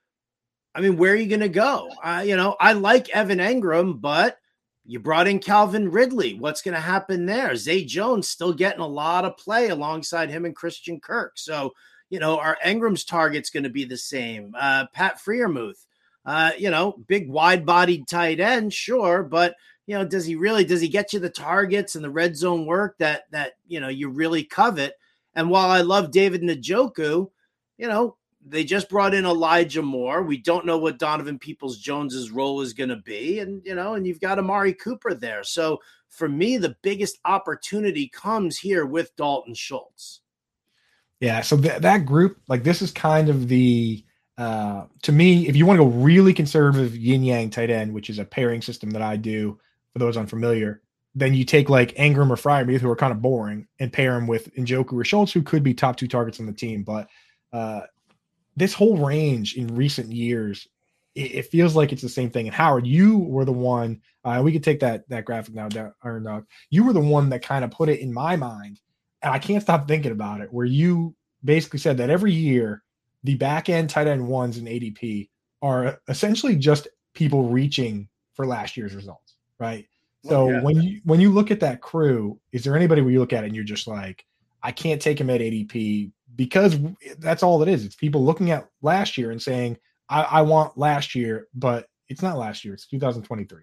[0.74, 1.90] I mean, where are you going to go?
[2.02, 4.38] Uh, you know, I like Evan Engram, but
[4.84, 6.34] you brought in Calvin Ridley.
[6.34, 7.56] What's going to happen there?
[7.56, 11.32] Zay Jones still getting a lot of play alongside him and Christian Kirk.
[11.36, 11.72] So,
[12.10, 14.54] you know, are Engram's target's going to be the same.
[14.58, 15.86] Uh, Pat Freiermuth,
[16.24, 19.54] uh, you know, big wide bodied tight end, sure, but
[19.86, 22.66] you know, does he really does he get you the targets and the red zone
[22.66, 24.94] work that that you know you really covet?
[25.34, 27.30] And while I love David Njoku,
[27.76, 30.22] you know, they just brought in Elijah Moore.
[30.22, 33.94] We don't know what Donovan Peoples Jones's role is going to be, and you know,
[33.94, 35.42] and you've got Amari Cooper there.
[35.42, 40.20] So for me, the biggest opportunity comes here with Dalton Schultz.
[41.24, 44.04] Yeah, so th- that group, like this, is kind of the
[44.36, 48.10] uh, to me, if you want to go really conservative yin yang tight end, which
[48.10, 49.58] is a pairing system that I do
[49.94, 50.82] for those unfamiliar,
[51.14, 54.26] then you take like Engram or Freiermuth, who are kind of boring, and pair them
[54.26, 56.82] with Njoku or Schultz, who could be top two targets on the team.
[56.82, 57.08] But
[57.54, 57.82] uh,
[58.54, 60.68] this whole range in recent years,
[61.14, 62.48] it, it, feels like it's the same thing.
[62.48, 64.02] And Howard, you were the one.
[64.26, 65.70] Uh, we could take that that graphic now,
[66.02, 66.44] Iron Dog.
[66.68, 68.78] You were the one that kind of put it in my mind,
[69.24, 70.52] and I can't stop thinking about it.
[70.52, 72.82] Where you basically said that every year
[73.24, 75.28] the back end tight end ones in ADP
[75.62, 79.86] are essentially just people reaching for last year's results, right?
[80.24, 80.62] So yeah.
[80.62, 83.44] when you when you look at that crew, is there anybody where you look at
[83.44, 84.24] it and you're just like,
[84.62, 86.76] I can't take him at ADP because
[87.18, 87.84] that's all it is.
[87.84, 92.22] It's people looking at last year and saying, I, I want last year, but it's
[92.22, 93.62] not last year, it's 2023.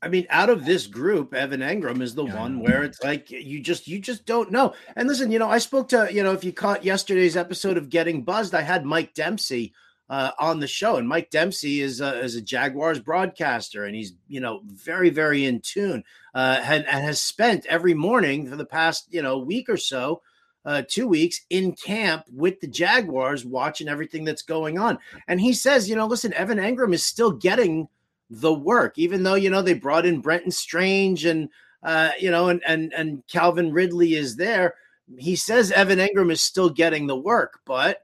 [0.00, 3.30] I mean, out of this group, Evan Engram is the yeah, one where it's like
[3.30, 4.74] you just you just don't know.
[4.94, 7.88] And listen, you know, I spoke to you know if you caught yesterday's episode of
[7.90, 9.74] Getting Buzzed, I had Mike Dempsey
[10.08, 14.14] uh, on the show, and Mike Dempsey is a, is a Jaguars broadcaster, and he's
[14.28, 18.66] you know very very in tune, uh, and, and has spent every morning for the
[18.66, 20.22] past you know week or so
[20.64, 24.98] uh, two weeks in camp with the Jaguars, watching everything that's going on.
[25.26, 27.88] And he says, you know, listen, Evan Engram is still getting
[28.30, 31.48] the work, even though you know they brought in Brenton Strange and
[31.82, 34.74] uh, you know, and and and Calvin Ridley is there.
[35.16, 38.02] He says Evan Engram is still getting the work, but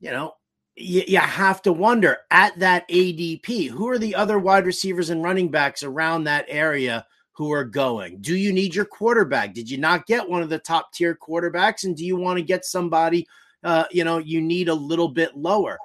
[0.00, 0.34] you know,
[0.76, 5.22] you, you have to wonder at that ADP, who are the other wide receivers and
[5.22, 8.18] running backs around that area who are going?
[8.20, 9.54] Do you need your quarterback?
[9.54, 11.84] Did you not get one of the top tier quarterbacks?
[11.84, 13.26] And do you want to get somebody,
[13.64, 15.78] uh, you know, you need a little bit lower?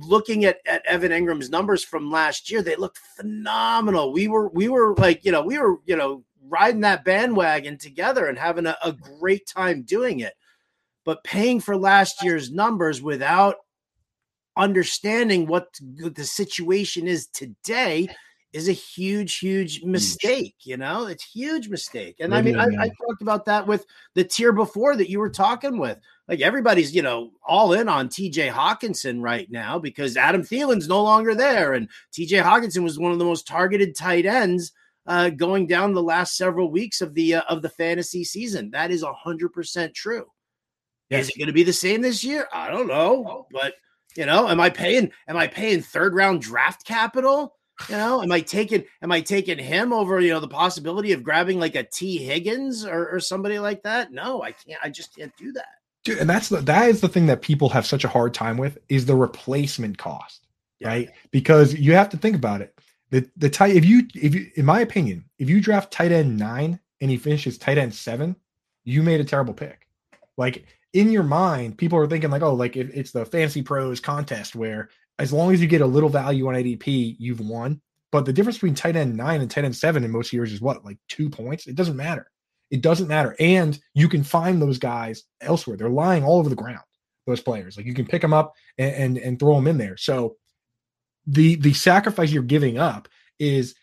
[0.00, 4.12] Looking at, at Evan Engram's numbers from last year, they looked phenomenal.
[4.12, 8.26] We were, we were like, you know, we were, you know, riding that bandwagon together
[8.26, 10.34] and having a, a great time doing it.
[11.04, 13.56] But paying for last year's numbers without
[14.56, 18.08] understanding what the situation is today
[18.54, 20.54] is a huge, huge mistake.
[20.62, 22.16] You know, it's huge mistake.
[22.20, 25.28] And I mean, I, I, talked about that with the tier before that you were
[25.28, 25.98] talking with.
[26.28, 31.02] Like everybody's, you know, all in on TJ Hockenson right now because Adam Thielen's no
[31.02, 31.74] longer there.
[31.74, 34.70] And TJ Hockenson was one of the most targeted tight ends
[35.08, 38.70] uh, going down the last several weeks of the uh, of the fantasy season.
[38.70, 40.26] That is hundred percent true.
[41.10, 41.24] Yes.
[41.24, 42.46] Is it going to be the same this year?
[42.52, 43.74] I don't know, but
[44.16, 45.10] you know, am I paying?
[45.26, 47.56] Am I paying third round draft capital?
[47.88, 48.84] You know, am I taking?
[49.02, 50.20] Am I taking him over?
[50.20, 54.12] You know, the possibility of grabbing like a Tee Higgins or, or somebody like that?
[54.12, 54.78] No, I can't.
[54.82, 55.66] I just can't do that.
[56.04, 58.58] Dude, and that's the that is the thing that people have such a hard time
[58.58, 60.46] with is the replacement cost,
[60.78, 60.88] yeah.
[60.88, 61.10] right?
[61.30, 62.78] Because you have to think about it.
[63.10, 66.38] The the tight if you if you in my opinion, if you draft tight end
[66.38, 68.36] nine and he finishes tight end seven,
[68.84, 69.88] you made a terrible pick.
[70.36, 73.98] Like in your mind, people are thinking like, oh, like if it's the fancy pros
[73.98, 77.80] contest where as long as you get a little value on ADP, you've won.
[78.10, 80.60] But the difference between tight end nine and tight end seven in most years is
[80.60, 81.66] what, like two points?
[81.66, 82.30] It doesn't matter.
[82.70, 83.36] It doesn't matter.
[83.38, 85.76] And you can find those guys elsewhere.
[85.76, 86.84] They're lying all over the ground,
[87.26, 87.76] those players.
[87.76, 89.96] Like you can pick them up and, and, and throw them in there.
[89.96, 90.36] So
[91.26, 93.74] the the sacrifice you're giving up is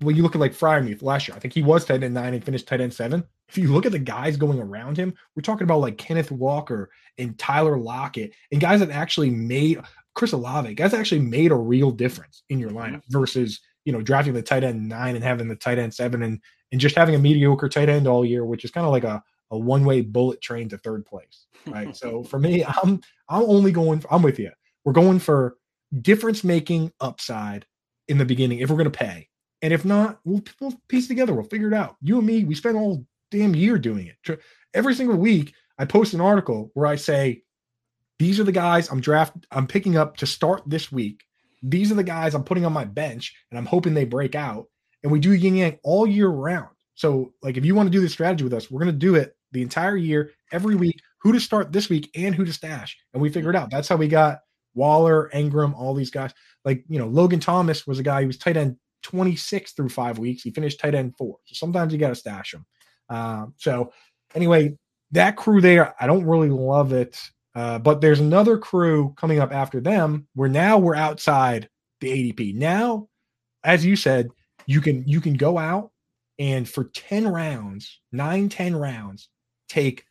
[0.00, 2.34] when you look at like Freiermuth last year, I think he was tight end nine
[2.34, 3.24] and finished tight end seven.
[3.48, 6.90] If you look at the guys going around him, we're talking about like Kenneth Walker
[7.18, 9.80] and Tyler Lockett and guys that actually made
[10.16, 13.18] Chris Olave, guys actually made a real difference in your lineup mm-hmm.
[13.18, 16.40] versus you know drafting the tight end nine and having the tight end seven and
[16.72, 19.22] and just having a mediocre tight end all year, which is kind of like a
[19.52, 21.94] a one way bullet train to third place, right?
[21.94, 24.00] so for me, I'm I'm only going.
[24.00, 24.50] For, I'm with you.
[24.84, 25.56] We're going for
[26.00, 27.66] difference making upside
[28.08, 29.28] in the beginning if we're going to pay,
[29.62, 31.34] and if not, we'll, we'll piece together.
[31.34, 31.96] We'll figure it out.
[32.00, 34.40] You and me, we spent all damn year doing it.
[34.72, 37.42] Every single week, I post an article where I say,
[38.18, 41.22] these are the guys I'm draft I'm picking up to start this week.
[41.62, 44.66] These are the guys I'm putting on my bench and I'm hoping they break out.
[45.02, 46.68] And we do yin yang all year round.
[46.94, 49.14] So, like, if you want to do this strategy with us, we're going to do
[49.14, 52.96] it the entire year, every week, who to start this week and who to stash.
[53.12, 53.70] And we figured it out.
[53.70, 54.38] That's how we got
[54.74, 56.32] Waller, Engram, all these guys.
[56.64, 60.18] Like, you know, Logan Thomas was a guy who was tight end 26 through five
[60.18, 60.42] weeks.
[60.42, 61.36] He finished tight end four.
[61.44, 62.64] So sometimes you got to stash him.
[63.08, 63.92] Um, so
[64.34, 64.76] anyway,
[65.12, 67.20] that crew there, I don't really love it.
[67.56, 72.54] Uh, but there's another crew coming up after them where now we're outside the ADP.
[72.54, 73.08] Now,
[73.64, 74.28] as you said,
[74.66, 75.90] you can you can go out
[76.38, 79.30] and for 10 rounds, nine, 10 rounds,
[79.70, 80.04] take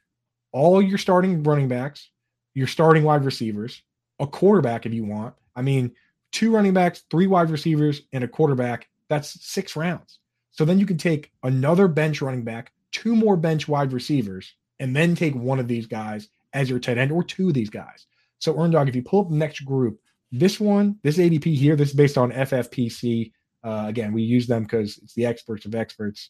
[0.51, 2.09] all your starting running backs,
[2.55, 3.83] your starting wide receivers,
[4.19, 5.35] a quarterback if you want.
[5.55, 5.91] I mean,
[6.31, 8.89] two running backs, three wide receivers, and a quarterback.
[9.07, 10.17] That's six rounds.
[10.49, 14.95] So then you can take another bench running back, two more bench wide receivers, and
[14.95, 18.07] then take one of these guys as your tight end or two of these guys.
[18.39, 19.99] So, Earn Dog, if you pull up the next group,
[20.31, 23.31] this one, this ADP here, this is based on FFPC.
[23.63, 26.29] Uh, again, we use them because it's the experts of experts.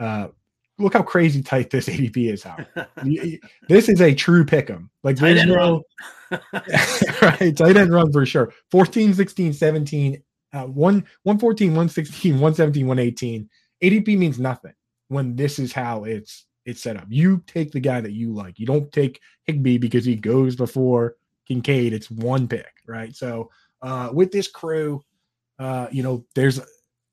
[0.00, 0.28] Uh,
[0.78, 2.42] look how crazy tight this ADP is.
[2.42, 2.56] How
[3.68, 4.90] this is a true pick 'em.
[5.02, 5.82] Like tight end no,
[6.30, 8.52] right, tight end run for sure.
[8.70, 13.48] 14, 16, 17, uh, 1, 114, 116, 117, 118.
[13.82, 14.74] ADP means nothing
[15.08, 17.06] when this is how it's it's set up.
[17.08, 18.58] You take the guy that you like.
[18.58, 21.14] You don't take Higbee because he goes before
[21.46, 21.92] Kincaid.
[21.92, 23.14] It's one pick, right?
[23.14, 23.50] So
[23.80, 25.00] uh, with this crew,
[25.58, 26.60] uh, you know, there's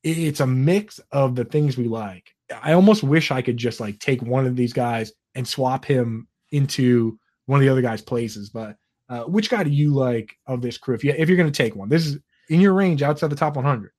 [0.04, 2.34] it's a mix of the things we like.
[2.62, 6.28] I almost wish I could just like take one of these guys and swap him
[6.52, 8.50] into one of the other guys' places.
[8.50, 8.76] But
[9.08, 10.96] uh, which guy do you like of this crew?
[10.96, 12.18] If you if you're going to take one, this is
[12.50, 13.92] in your range outside the top 100.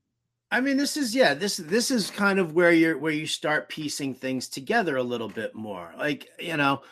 [0.55, 3.69] I mean, this is yeah, this this is kind of where you're where you start
[3.69, 5.93] piecing things together a little bit more.
[5.99, 6.83] Like you know,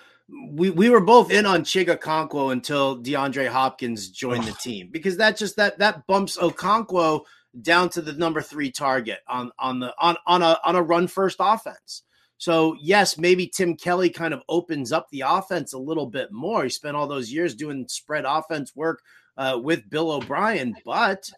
[0.50, 5.16] we we were both in on Chig Okonkwo until DeAndre Hopkins joined the team because
[5.18, 7.20] that just that that bumps Okonkwo
[7.60, 11.06] down to the number three target on on the on on a on a run
[11.06, 12.02] first offense.
[12.38, 16.64] So yes, maybe Tim Kelly kind of opens up the offense a little bit more.
[16.64, 19.02] He spent all those years doing spread offense work
[19.36, 21.30] uh, with Bill O'Brien, but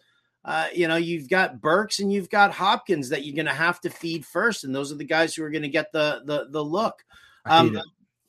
[0.45, 3.81] uh, you know, you've got Burks and you've got Hopkins that you're going to have
[3.81, 6.47] to feed first, and those are the guys who are going to get the the
[6.51, 7.03] the look.
[7.45, 7.81] Um,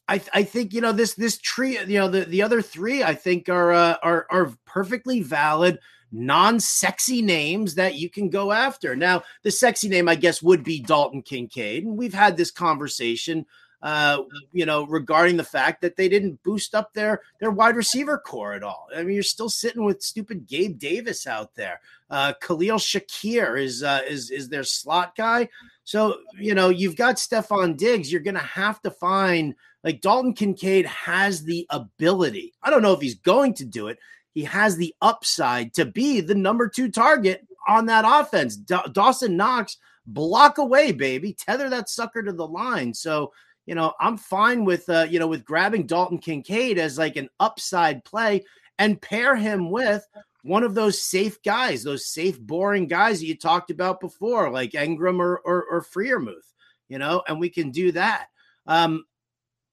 [0.09, 3.14] I, I think you know this this tree you know the, the other three I
[3.14, 5.79] think are uh, are are perfectly valid
[6.11, 8.95] non-sexy names that you can go after.
[8.97, 13.45] Now, the sexy name, I guess, would be Dalton Kincaid, and we've had this conversation
[13.83, 14.22] uh,
[14.53, 18.55] you know, regarding the fact that they didn't boost up their their wide receiver core
[18.55, 18.89] at all.
[18.95, 21.81] I mean, you're still sitting with stupid Gabe Davis out there.
[22.11, 25.49] Uh, Khalil Shakir is uh, is is their slot guy.
[25.85, 28.11] So you know, you've got Stefon Diggs.
[28.11, 29.55] You're going to have to find
[29.85, 32.55] like Dalton Kincaid has the ability.
[32.62, 33.99] I don't know if he's going to do it.
[34.33, 38.57] He has the upside to be the number two target on that offense.
[38.57, 41.33] Da- Dawson Knox block away, baby.
[41.33, 42.95] Tether that sucker to the line.
[42.95, 43.33] So
[43.67, 47.29] you know, I'm fine with uh, you know, with grabbing Dalton Kincaid as like an
[47.41, 48.45] upside play
[48.79, 50.07] and pair him with
[50.43, 54.73] one of those safe guys, those safe, boring guys that you talked about before, like
[54.73, 56.55] Engram or or, or Freiermuth,
[56.89, 58.29] you know, and we can do that.
[58.67, 59.05] Um,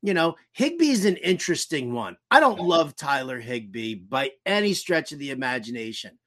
[0.01, 2.17] you know, Higbee's an interesting one.
[2.29, 6.19] I don't love Tyler Higbee by any stretch of the imagination.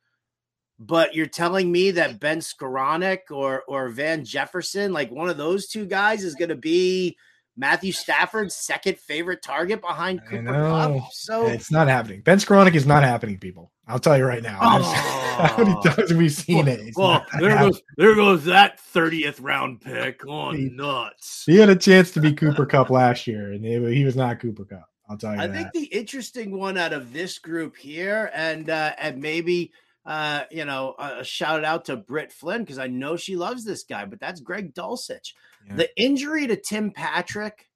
[0.79, 5.67] But you're telling me that Ben Skowronek or or Van Jefferson, like one of those
[5.67, 7.17] two guys, is going to be
[7.57, 11.13] Matthew Stafford's second favorite target behind Cooper Kupp.
[11.13, 12.21] So it's not happening.
[12.21, 13.73] Ben Skowronek is not happening, people.
[13.89, 14.59] I'll tell you right now.
[14.61, 15.13] Oh.
[15.37, 16.95] How many times have we seen it?
[16.97, 17.73] well, there happening.
[17.73, 20.21] goes there goes that 30th round pick.
[20.27, 21.45] Oh, he, nuts.
[21.47, 24.65] He had a chance to be Cooper Kupp last year, and he was not Cooper
[24.65, 24.89] Kupp.
[25.09, 25.41] I'll tell you.
[25.41, 25.73] I that.
[25.73, 29.73] think the interesting one out of this group here, and uh, and maybe
[30.07, 33.83] uh, you know, a shout out to Britt Flynn because I know she loves this
[33.83, 35.33] guy, but that's Greg Dulcich.
[35.75, 37.69] The injury to Tim Patrick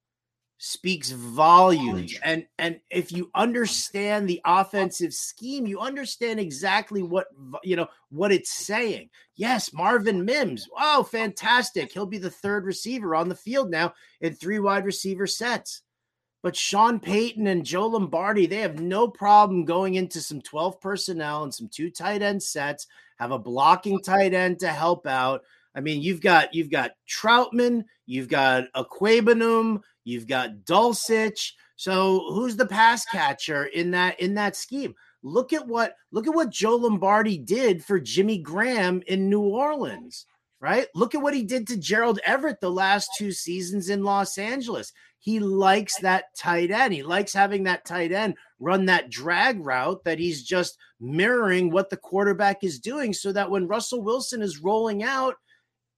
[0.59, 2.17] speaks volumes.
[2.23, 7.27] And and if you understand the offensive scheme, you understand exactly what
[7.65, 9.11] you know what it's saying.
[9.35, 10.69] Yes, Marvin Mims.
[10.79, 11.91] Oh, fantastic.
[11.93, 15.83] He'll be the third receiver on the field now in three wide receiver sets.
[16.43, 21.45] But Sean Payton and Joe Lombardi, they have no problem going into some 12 personnel
[21.45, 22.87] and some two tight end sets,
[23.19, 25.43] have a blocking tight end to help out
[25.75, 31.53] I mean, you've got you've got Troutman, you've got Okwuegbunam, you've got Dulcich.
[31.77, 34.95] So who's the pass catcher in that in that scheme?
[35.23, 40.27] Look at what look at what Joe Lombardi did for Jimmy Graham in New Orleans,
[40.61, 40.87] right?
[40.95, 44.93] Look at what he did to Gerald Everett the last two seasons in Los Angeles.
[45.19, 46.95] He likes that tight end.
[46.95, 51.91] He likes having that tight end run that drag route that he's just mirroring what
[51.91, 55.35] the quarterback is doing so that when Russell Wilson is rolling out,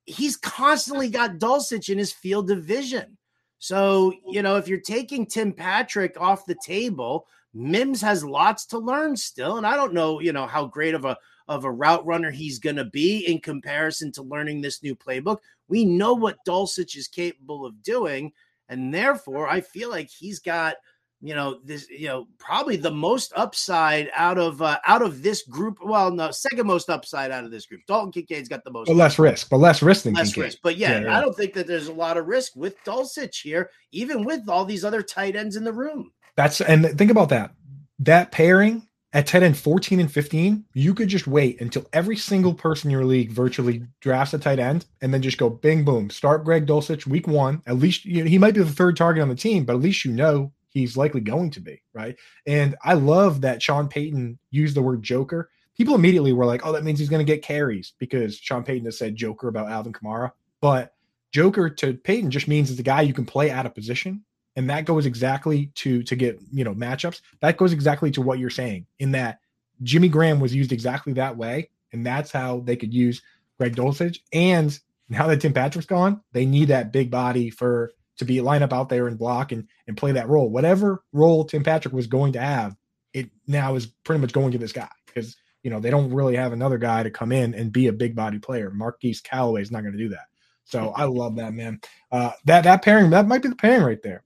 [0.06, 3.16] he's constantly got Dulcich in his field of vision.
[3.58, 8.78] So, you know, if you're taking Tim Patrick off the table, Mims has lots to
[8.78, 9.56] learn still.
[9.56, 11.16] And I don't know, you know, how great of a
[11.49, 15.38] of a route runner he's going to be in comparison to learning this new playbook.
[15.68, 18.32] We know what Dulcich is capable of doing.
[18.68, 20.76] And therefore, I feel like he's got–
[21.22, 25.43] you know this you know probably the most upside out of uh, out of this
[25.45, 28.88] group well no second most upside out of this group dalton kincaid's got the most
[28.88, 30.45] but less risk but less risk than less Kincaid.
[30.45, 32.76] risk but yeah, yeah, yeah, i don't think that there's a lot of risk with
[32.84, 37.11] dulcich here even with all these other tight ends in the room that's and think
[37.11, 37.55] about that
[38.01, 42.54] that pairing at tight end 14 and 15 you could just wait until every single
[42.54, 46.10] person in your league virtually drafts a tight end and then just go bing boom
[46.10, 49.22] start greg dulcich week one at least you know, he might be the third target
[49.22, 52.16] on the team but at least you know he's likely going to be, right?
[52.46, 55.50] And I love that Sean Payton used the word joker.
[55.76, 58.86] People immediately were like, oh, that means he's going to get carries because Sean Payton
[58.86, 60.32] has said joker about Alvin Kamara.
[60.60, 60.94] But
[61.30, 64.24] joker to Payton just means it's a guy you can play out of position.
[64.57, 67.20] And that goes exactly to to get you know matchups.
[67.40, 69.40] That goes exactly to what you're saying in that
[69.82, 73.22] Jimmy Graham was used exactly that way, and that's how they could use
[73.59, 74.18] Greg Dulcich.
[74.32, 74.78] And
[75.09, 78.72] now that Tim Patrick's gone, they need that big body for to be line up
[78.72, 80.50] out there and block and and play that role.
[80.50, 82.76] Whatever role Tim Patrick was going to have,
[83.12, 86.36] it now is pretty much going to this guy because you know they don't really
[86.36, 88.70] have another guy to come in and be a big body player.
[88.70, 90.26] Marquise Callaway is not going to do that.
[90.64, 91.80] So I love that man.
[92.11, 94.22] Uh, that that pairing that might be the pairing right there.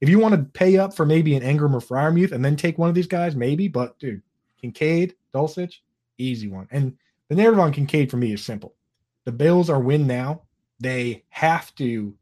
[0.00, 2.78] If you want to pay up for maybe an Engram or Freiermuth and then take
[2.78, 3.68] one of these guys, maybe.
[3.68, 4.22] But dude,
[4.60, 5.76] Kincaid, Dulcich,
[6.18, 6.68] easy one.
[6.70, 6.96] And
[7.28, 8.74] the narrative on Kincaid for me is simple.
[9.24, 10.42] The Bills are win now.
[10.80, 12.14] They have to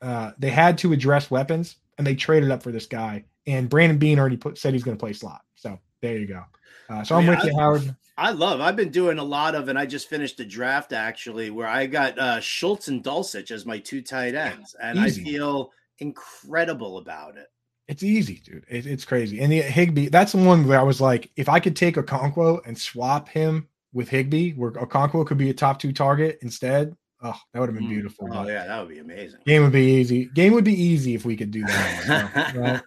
[0.00, 3.24] uh, they had to address weapons and they traded up for this guy.
[3.46, 5.42] And Brandon Beane already put, said he's going to play slot.
[5.54, 6.42] So there you go.
[6.88, 7.94] Uh, so I am with you, Howard.
[8.18, 8.60] I love.
[8.60, 11.86] I've been doing a lot of, and I just finished a draft actually where I
[11.86, 15.22] got uh, Schultz and Dulcich as my two tight ends, and easy.
[15.22, 17.46] I feel incredible about it.
[17.88, 18.64] It's easy, dude.
[18.68, 19.40] It, it's crazy.
[19.40, 22.02] And the Higbee, that's the one where I was like, if I could take a
[22.02, 26.38] Okonkwo and swap him with Higbee, where a Okonkwo could be a top two target
[26.42, 27.90] instead, Oh, that would have been mm.
[27.90, 28.28] beautiful.
[28.32, 29.40] Oh yeah, that would be amazing.
[29.46, 30.24] Game would be easy.
[30.24, 32.50] Game would be easy if we could do that.
[32.52, 32.82] So, right?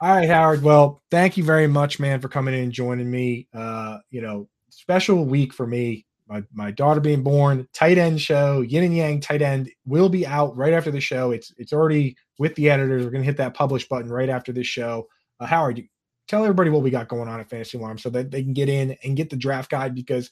[0.00, 0.62] All right, Howard.
[0.62, 3.46] Well, thank you very much, man, for coming in and joining me.
[3.52, 6.06] Uh, you know, special week for me.
[6.28, 10.26] My, my daughter being born, tight end show, yin and yang tight end will be
[10.26, 11.30] out right after the show.
[11.30, 13.04] It's it's already with the editors.
[13.04, 15.08] We're gonna hit that publish button right after this show.
[15.40, 15.84] Uh, Howard, you
[16.26, 18.68] tell everybody what we got going on at Fantasy Alarm so that they can get
[18.68, 20.30] in and get the draft guide because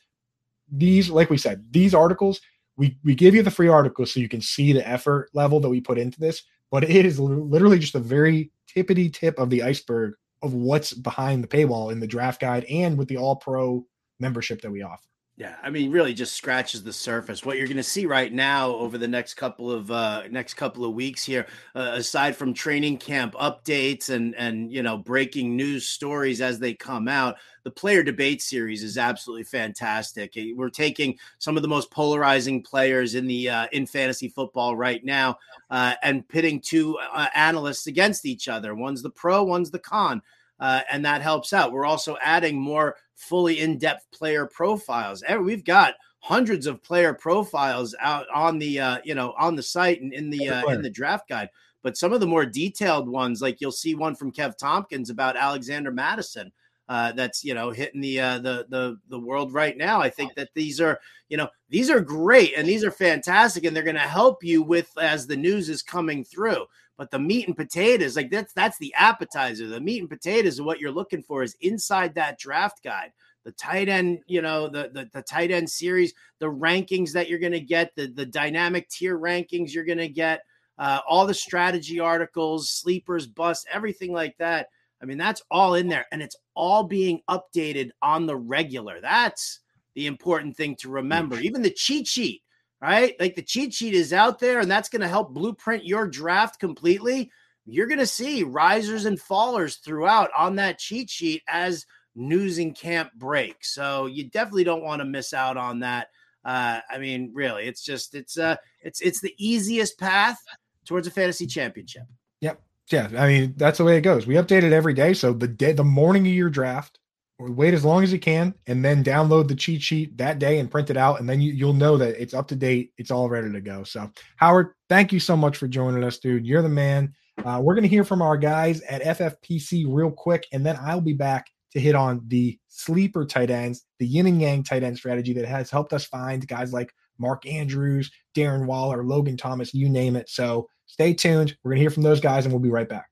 [0.71, 2.41] these, like we said, these articles
[2.77, 5.69] we we give you the free articles so you can see the effort level that
[5.69, 9.63] we put into this, but it is literally just a very tippity tip of the
[9.63, 13.85] iceberg of what's behind the paywall in the draft guide and with the all pro
[14.21, 15.09] membership that we offer.
[15.39, 17.45] Yeah, I mean, really just scratches the surface.
[17.45, 20.83] What you're going to see right now over the next couple of uh, next couple
[20.87, 25.85] of weeks here, uh, aside from training camp updates and and you know breaking news
[25.85, 30.33] stories as they come out, the player debate series is absolutely fantastic.
[30.55, 35.05] We're taking some of the most polarizing players in the uh, in fantasy football right
[35.05, 35.37] now
[35.69, 38.75] uh, and pitting two uh, analysts against each other.
[38.75, 40.23] One's the pro, one's the con
[40.61, 41.73] uh, and that helps out.
[41.73, 45.23] We're also adding more fully in depth player profiles.
[45.41, 50.01] We've got hundreds of player profiles out on the uh, you know on the site
[50.01, 51.49] and in the uh, in the draft guide.
[51.83, 55.37] But some of the more detailed ones, like you'll see one from Kev Tompkins about
[55.37, 56.53] Alexander Mattison.
[56.89, 60.01] Uh, that's you know hitting the uh, the the the world right now.
[60.01, 63.75] I think that these are you know these are great and these are fantastic and
[63.75, 66.67] they're going to help you with as the news is coming through.
[66.99, 69.67] But the meat and potatoes, like that's that's the appetizer.
[69.67, 73.13] The meat and potatoes of what you're looking for is inside that draft guide.
[73.45, 77.39] The tight end, you know, the the, the tight end series, the rankings that you're
[77.39, 80.43] going to get, the the dynamic tier rankings you're going to get,
[80.79, 84.69] uh, all the strategy articles, sleepers, bust, everything like that.
[85.03, 89.01] I mean, that's all in there, and it's all being updated on the regular.
[89.03, 89.61] That's
[89.95, 91.39] the important thing to remember.
[91.39, 92.43] Even the cheat sheet
[92.81, 93.15] right?
[93.19, 96.61] Like the cheat sheet is out there and that's going to help blueprint your draft
[96.61, 97.31] completely.
[97.65, 102.77] You're going to see risers and fallers throughout on that cheat sheet as news and
[102.77, 103.75] camp breaks.
[103.75, 106.09] So you definitely don't want to miss out on that.
[106.45, 110.39] Uh, I mean, really, it's just it's uh it's it's the easiest path
[110.85, 112.05] towards a fantasy championship.
[112.41, 112.63] Yep.
[112.93, 113.09] Yeah.
[113.17, 114.29] I mean, that's the way it goes.
[114.29, 115.13] We update it every day.
[115.13, 117.01] So the day the morning of your draft,
[117.39, 120.71] wait as long as you can and then download the cheat sheet that day and
[120.71, 121.21] print it out.
[121.21, 122.93] And then you, you'll know that it's up to date.
[122.97, 123.85] It's all ready to go.
[123.85, 126.47] So howard thank you so much for joining us dude.
[126.47, 127.13] You're the man.
[127.45, 131.03] Uh, we're going to hear from our guys at ffpc real quick and then i'll
[131.03, 134.97] be back to hit on the sleeper tight ends the yin and yang tight end
[134.97, 139.91] strategy that has helped us find guys like mark andrews darren waller logan thomas you
[139.91, 140.31] name it.
[140.31, 141.55] So stay tuned.
[141.63, 143.11] We're going to hear from those guys and we'll be right back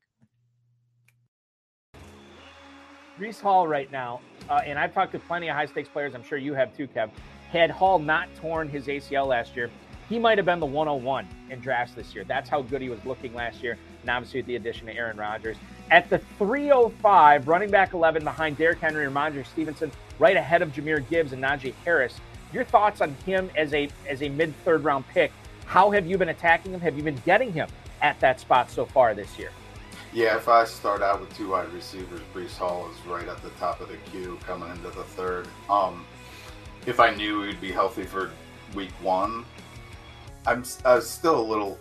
[3.18, 6.14] Breece Hall right now, uh, and I've talked to plenty of high stakes players.
[6.14, 7.10] I'm sure you have too, Kev.
[7.50, 9.70] Had Hall not torn his ACL last year,
[10.08, 12.24] he might have been the 101 in drafts this year.
[12.24, 13.78] That's how good he was looking last year.
[14.02, 15.56] And obviously, with the addition of Aaron Rodgers.
[15.90, 20.72] At the 305, running back 11 behind Derrick Henry and Rhamondre Stevenson, right ahead of
[20.72, 22.20] Jahmyr Gibbs and Najee Harris.
[22.52, 25.32] Your thoughts on him as a as a mid third round pick?
[25.66, 26.80] How have you been attacking him?
[26.80, 27.68] Have you been getting him
[28.02, 29.50] at that spot so far this year?
[30.14, 33.50] Yeah, if I start out with two wide receivers, Breece Hall is right at the
[33.50, 35.48] top of the queue coming into the third.
[35.68, 36.06] Um,
[36.86, 38.30] if I knew he'd be healthy for
[38.76, 39.44] week one,
[40.46, 41.80] I'm, I'm still a little.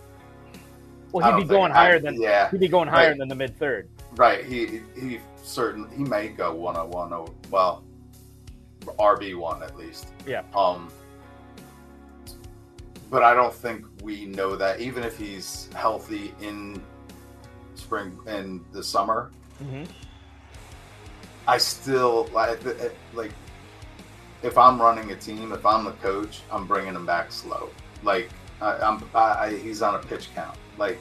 [1.12, 2.50] Well, he'd be going higher than yeah.
[2.50, 3.18] He'd be going higher right.
[3.18, 3.88] than the mid third.
[4.16, 4.44] Right.
[4.44, 7.12] He he certain he may go one on one.
[7.12, 7.84] Oh, well,
[8.98, 10.08] RB one at least.
[10.26, 10.42] Yeah.
[10.56, 10.90] Um.
[13.10, 16.82] But I don't think we know that even if he's healthy in
[17.78, 19.30] spring and the summer.
[19.62, 19.84] Mm-hmm.
[21.46, 22.60] I still like
[23.12, 23.32] like
[24.42, 27.70] if I'm running a team, if I'm the coach, I'm bringing him back slow.
[28.02, 30.56] Like I, am I, he's on a pitch count.
[30.78, 31.00] Like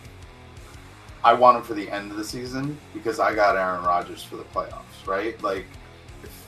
[1.23, 4.35] I want him for the end of the season because I got Aaron Rodgers for
[4.35, 5.41] the playoffs, right?
[5.41, 5.65] Like
[6.23, 6.47] if,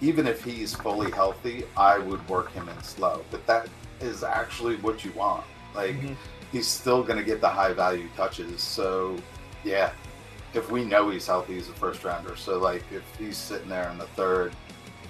[0.00, 3.24] even if he's fully healthy, I would work him in slow.
[3.30, 3.68] But that
[4.00, 5.44] is actually what you want.
[5.74, 6.14] Like mm-hmm.
[6.52, 8.62] he's still going to get the high value touches.
[8.62, 9.16] So
[9.64, 9.92] yeah,
[10.54, 12.36] if we know he's healthy, he's a first rounder.
[12.36, 14.52] So like if he's sitting there in the third,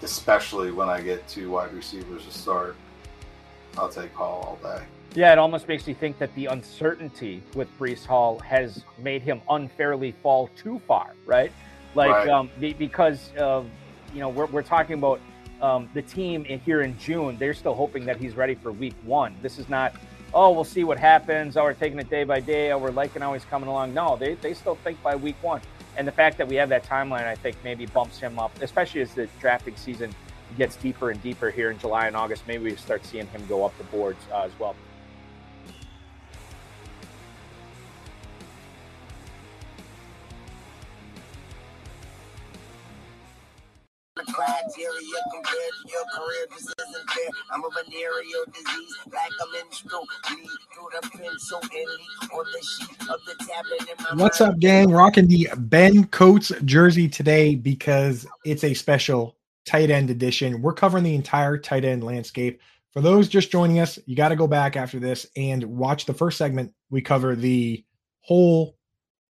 [0.02, 2.76] especially when I get two wide receivers to start,
[3.76, 4.84] I'll take Hall all day.
[5.14, 9.40] Yeah, it almost makes me think that the uncertainty with Breece Hall has made him
[9.48, 11.50] unfairly fall too far, right?
[11.94, 12.28] Like right.
[12.28, 13.64] Um, because uh,
[14.12, 15.20] you know we're we're talking about
[15.62, 17.38] um, the team here in June.
[17.38, 19.34] They're still hoping that he's ready for Week One.
[19.42, 19.94] This is not
[20.34, 21.56] oh, we'll see what happens.
[21.56, 22.72] Oh, we're taking it day by day.
[22.72, 23.94] Oh, we're liking how he's coming along.
[23.94, 25.60] No, they, they still think by week one.
[25.96, 29.00] And the fact that we have that timeline, I think, maybe bumps him up, especially
[29.00, 30.14] as the drafting season
[30.56, 32.44] gets deeper and deeper here in July and August.
[32.46, 34.76] Maybe we start seeing him go up the boards uh, as well.
[44.22, 46.46] Exterior compared to your career.
[46.50, 47.28] This isn't fair.
[47.52, 52.62] I'm a venereal disease, like a menstrual bleed through the pencil and leak on the
[52.62, 54.90] sheet of the tablet What's up, gang?
[54.90, 60.62] Rocking the Ben Coates jersey today because it's a special tight end edition.
[60.62, 62.60] We're covering the entire tight end landscape.
[62.92, 66.14] For those just joining us, you got to go back after this and watch the
[66.14, 66.72] first segment.
[66.90, 67.84] We cover the
[68.20, 68.76] whole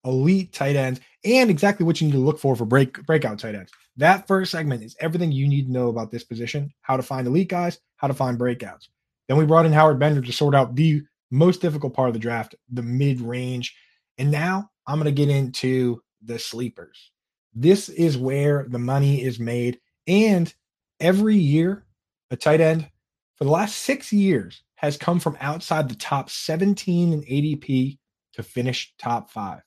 [0.04, 3.54] elite tight ends and exactly what you need to look for for break breakout tight
[3.54, 3.72] ends.
[3.96, 7.26] That first segment is everything you need to know about this position, how to find
[7.26, 8.88] elite guys, how to find breakouts.
[9.28, 12.20] Then we brought in Howard Bender to sort out the most difficult part of the
[12.20, 13.74] draft, the mid range.
[14.18, 17.10] And now I'm going to get into the sleepers.
[17.54, 19.80] This is where the money is made.
[20.06, 20.52] And
[21.00, 21.86] every year,
[22.30, 22.88] a tight end
[23.36, 27.98] for the last six years has come from outside the top 17 in ADP
[28.34, 29.62] to finish top five.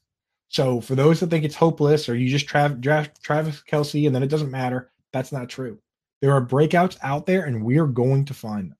[0.50, 4.16] So for those that think it's hopeless or you just tra- draft Travis Kelce and
[4.16, 5.80] then it doesn't matter, that's not true.
[6.22, 8.78] There are breakouts out there and we're going to find them,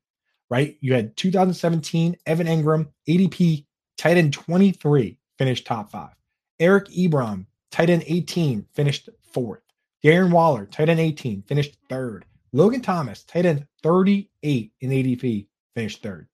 [0.50, 0.78] right?
[0.82, 3.66] You had 2017 Evan Engram, ADP
[3.98, 6.14] tight end 23, finished top five.
[6.60, 9.62] Eric Ebron, tight end 18, finished fourth.
[10.04, 12.26] Darren Waller, tight end 18, finished third.
[12.52, 16.28] Logan Thomas, tight end 38 in ADP, finished third.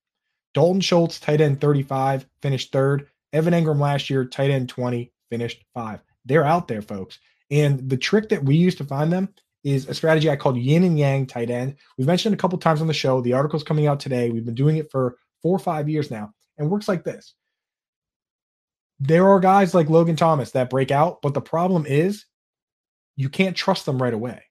[0.53, 3.07] Dalton Schultz, tight end 35, finished third.
[3.33, 5.99] Evan Engram last year, tight end 20, finished five.
[6.25, 7.19] They're out there, folks.
[7.51, 9.29] And the trick that we use to find them
[9.63, 11.75] is a strategy I called yin and yang tight end.
[11.97, 13.21] We've mentioned a couple times on the show.
[13.21, 14.29] The article's coming out today.
[14.29, 17.33] We've been doing it for four or five years now, and works like this.
[18.99, 22.25] There are guys like Logan Thomas that break out, but the problem is
[23.15, 24.43] you can't trust them right away.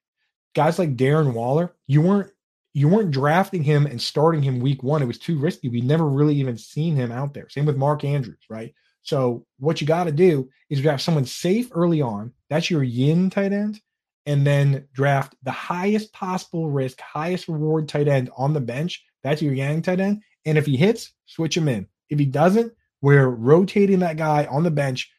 [0.55, 2.31] Guys like Darren Waller, you weren't
[2.75, 5.01] you weren't drafting him and starting him week one.
[5.01, 5.68] It was too risky.
[5.68, 7.49] We never really even seen him out there.
[7.49, 8.75] Same with Mark Andrews, right?
[9.05, 12.32] So what you got to do is draft someone safe early on.
[12.48, 13.80] That's your yin tight end,
[14.26, 19.05] and then draft the highest possible risk, highest reward tight end on the bench.
[19.22, 20.22] That's your yang tight end.
[20.46, 21.86] And if he hits, switch him in.
[22.09, 25.11] If he doesn't, we're rotating that guy on the bench,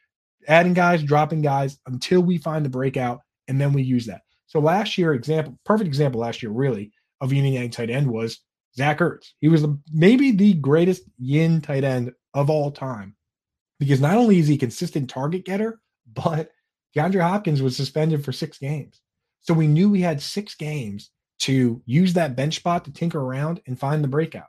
[0.47, 4.21] adding guys, dropping guys until we find the breakout, and then we use that.
[4.47, 8.07] So last year, example, perfect example last year, really, of yin and yang tight end
[8.07, 8.39] was
[8.75, 9.33] Zach Ertz.
[9.39, 13.14] He was maybe the greatest yin tight end of all time
[13.79, 15.79] because not only is he a consistent target getter,
[16.11, 16.51] but
[16.95, 19.01] DeAndre Hopkins was suspended for six games.
[19.41, 23.61] So we knew we had six games to use that bench spot to tinker around
[23.67, 24.47] and find the breakout,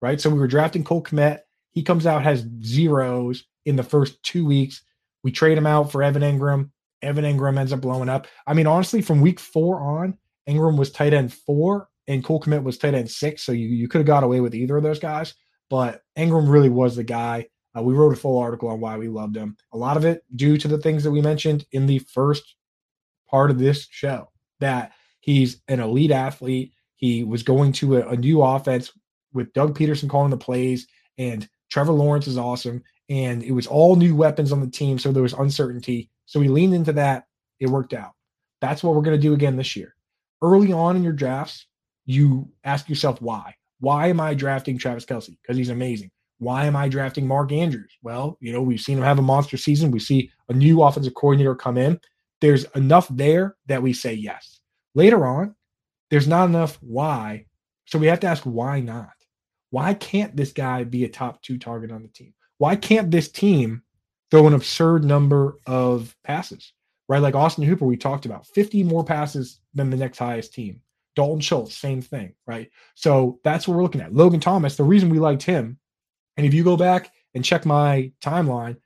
[0.00, 0.20] right?
[0.20, 1.40] So we were drafting Cole Kmet.
[1.72, 4.82] He comes out, has zeros in the first two weeks.
[5.22, 6.70] We trade him out for Evan Engram.
[7.02, 8.26] Evan Engram ends up blowing up.
[8.46, 10.16] I mean, honestly, from week four on,
[10.48, 13.42] Engram was tight end four and Cole Kmet was tight end six.
[13.42, 15.34] So you, you could have got away with either of those guys.
[15.68, 17.48] But Engram really was the guy.
[17.78, 19.56] Uh, we wrote a full article on why we loved him.
[19.72, 22.56] A lot of it due to the things that we mentioned in the first
[23.30, 26.72] part of this show that he's an elite athlete.
[26.96, 28.92] He was going to a, a new offense
[29.32, 30.86] with Doug Pederson calling the plays,
[31.18, 32.82] and Trevor Lawrence is awesome.
[33.10, 34.98] And it was all new weapons on the team.
[34.98, 36.10] So there was uncertainty.
[36.26, 37.24] So we leaned into that.
[37.58, 38.12] It worked out.
[38.60, 39.94] That's what we're going to do again this year.
[40.42, 41.66] Early on in your drafts,
[42.04, 43.54] you ask yourself why.
[43.80, 45.36] Why am I drafting Travis Kelce?
[45.40, 46.10] Because he's amazing.
[46.38, 47.92] Why am I drafting Mark Andrews?
[48.02, 49.90] Well, you know, we've seen him have a monster season.
[49.90, 52.00] We see a new offensive coordinator come in.
[52.40, 54.60] There's enough there that we say yes.
[54.94, 55.54] Later on,
[56.10, 57.46] there's not enough why.
[57.86, 59.10] So we have to ask why not?
[59.70, 62.34] Why can't this guy be a top two target on the team?
[62.58, 63.82] Why can't this team
[64.30, 66.72] throw an absurd number of passes?
[67.08, 67.22] Right?
[67.22, 70.80] Like Austin Hooper, we talked about 50 more passes than the next highest team.
[71.16, 72.70] Dalton Schultz, same thing, right?
[72.94, 74.14] So that's what we're looking at.
[74.14, 75.78] Logan Thomas, the reason we liked him,
[76.38, 78.76] and if you go back and check my timeline,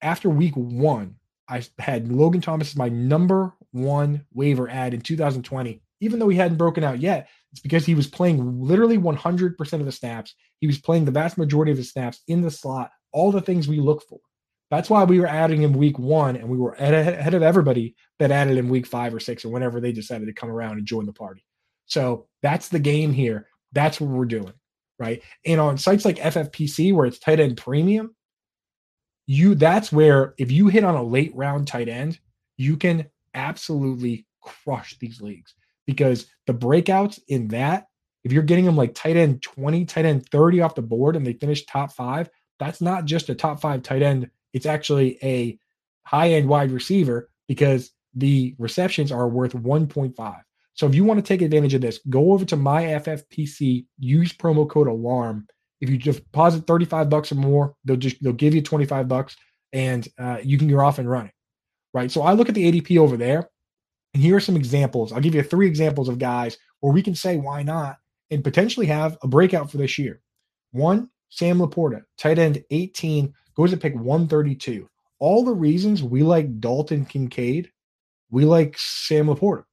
[0.00, 1.16] after week one,
[1.48, 6.38] I had Logan Thomas as my number one waiver ad in 2020, even though he
[6.38, 7.28] hadn't broken out yet.
[7.50, 10.34] It's because he was playing literally 100% of the snaps.
[10.60, 13.68] He was playing the vast majority of the snaps in the slot, all the things
[13.68, 14.20] we look for.
[14.70, 18.30] That's why we were adding him week one, and we were ahead of everybody that
[18.30, 21.06] added him week five or six, or whenever they decided to come around and join
[21.06, 21.44] the party.
[21.86, 23.48] So that's the game here.
[23.72, 24.52] That's what we're doing,
[24.98, 25.22] right?
[25.44, 28.14] And on sites like FFPC, where it's tight end premium,
[29.26, 32.18] you that's where if you hit on a late round tight end,
[32.56, 35.54] you can absolutely crush these leagues
[35.86, 37.88] because the breakouts in that,
[38.22, 41.26] if you're getting them like tight end 20, tight end 30 off the board and
[41.26, 42.28] they finish top five,
[42.58, 44.30] that's not just a top five tight end.
[44.52, 45.58] It's actually a
[46.04, 50.42] high end wide receiver because the receptions are worth 1.5.
[50.74, 54.32] So if you want to take advantage of this, go over to my FFPC, use
[54.32, 55.46] promo code ALARM.
[55.80, 59.36] If you deposit 35 bucks or more, they'll just they'll give you 25 bucks
[59.72, 61.32] and uh, you can get off and running.
[61.92, 62.10] Right.
[62.10, 63.48] So I look at the ADP over there
[64.14, 65.12] And here are some examples.
[65.12, 67.98] I'll give you three examples of guys where we can say why not
[68.30, 70.20] and potentially have a breakout for this year.
[70.72, 74.88] One, Sam LaPorta, tight end 18, goes to pick 132.
[75.20, 77.70] All the reasons we like Dalton Kincaid,
[78.30, 79.64] we like Sam LaPorta,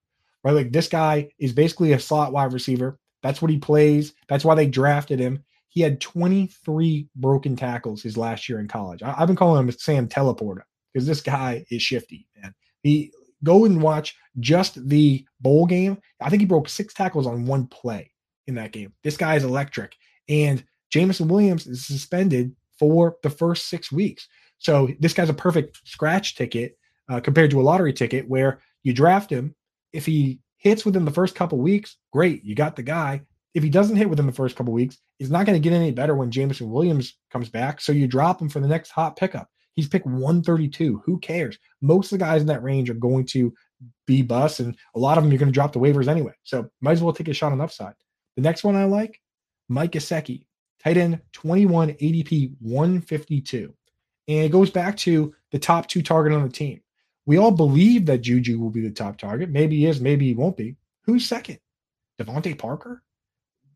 [0.43, 0.53] right?
[0.53, 2.99] Like this guy is basically a slot wide receiver.
[3.23, 4.13] That's what he plays.
[4.27, 5.43] That's why they drafted him.
[5.69, 9.03] He had 23 broken tackles his last year in college.
[9.03, 10.63] I, have been calling him Sam Teleporter
[10.93, 12.53] because this guy is shifty, man.
[12.83, 13.11] He
[13.43, 15.97] go and watch just the bowl game.
[16.19, 18.11] I think he broke six tackles on one play
[18.47, 18.93] in that game.
[19.03, 19.95] This guy is electric.
[20.27, 24.27] And Jameson Williams is suspended for the first six weeks.
[24.57, 26.77] So this guy's a perfect scratch ticket
[27.09, 29.55] uh, compared to a lottery ticket where you draft him.
[29.93, 33.21] If he hits within the first couple weeks, great, you got the guy.
[33.53, 35.91] If he doesn't hit within the first couple weeks, he's not going to get any
[35.91, 37.81] better when Jameson Williams comes back.
[37.81, 39.49] So you drop him for the next hot pickup.
[39.73, 41.01] He's picked 132.
[41.05, 41.57] Who cares?
[41.81, 43.53] Most of the guys in that range are going to
[44.05, 46.33] be bust, and a lot of them you're going to drop the waivers anyway.
[46.43, 47.93] So might as well take a shot on upside.
[48.35, 49.19] The next one I like,
[49.69, 50.45] Mike Gesicki,
[50.83, 53.73] tight end 21 ADP 152.
[54.27, 56.81] And it goes back to the top two target on the team.
[57.25, 59.49] We all believe that Juju will be the top target.
[59.49, 60.75] Maybe he is, maybe he won't be.
[61.05, 61.59] Who's second?
[62.19, 63.03] DeVante Parker?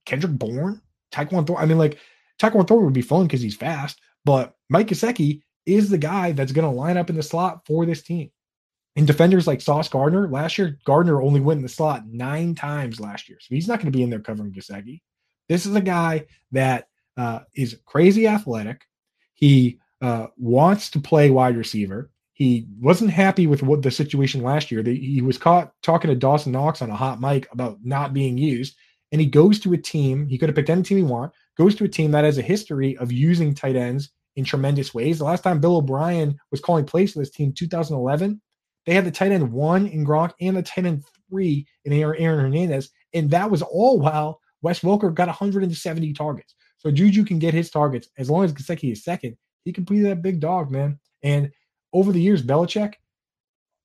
[0.05, 0.81] Kendrick Bourne?
[1.11, 1.57] Tyquan Thornton?
[1.57, 1.99] I mean, like,
[2.39, 6.51] Tyquan Thornton would be fun because he's fast, but Mike Gesicki is the guy that's
[6.51, 8.31] going to line up in the slot for this team.
[8.95, 12.99] And defenders like Sauce Gardner, last year, Gardner only went in the slot nine times
[12.99, 13.37] last year.
[13.41, 15.01] So he's not going to be in there covering Gesicki.
[15.49, 16.87] This is a guy that
[17.17, 18.85] uh, is crazy athletic.
[19.33, 22.09] He uh, wants to play wide receiver.
[22.35, 24.83] He wasn't happy with what the situation last year.
[24.83, 28.75] he was caught talking to Dawson Knox on a hot mic about not being used.
[29.13, 31.75] And he goes to a team, he could have picked any team he want, goes
[31.75, 35.19] to a team that has a history of using tight ends in tremendous ways.
[35.19, 38.41] The last time Bill O'Brien was calling plays for this team, 2011,
[38.85, 42.21] they had the tight end one in Gronk and the tight end three in Aaron
[42.21, 42.89] Hernandez.
[43.13, 46.53] And that was all while Wes Welker got 170 targets.
[46.79, 49.37] So Juju can get his targets as long as Gesicki is second.
[49.63, 50.99] He can be that big dog, man.
[51.23, 51.51] And
[51.95, 52.93] over the years, Belichick,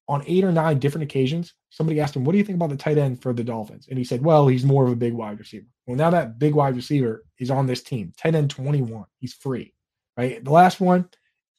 [0.06, 2.76] on eight or nine different occasions, somebody asked him, What do you think about the
[2.76, 3.86] tight end for the Dolphins?
[3.88, 5.66] And he said, Well, he's more of a big wide receiver.
[5.86, 9.06] Well, now that big wide receiver is on this team, tight end 21.
[9.18, 9.72] He's free
[10.20, 10.44] right?
[10.44, 11.08] The last one,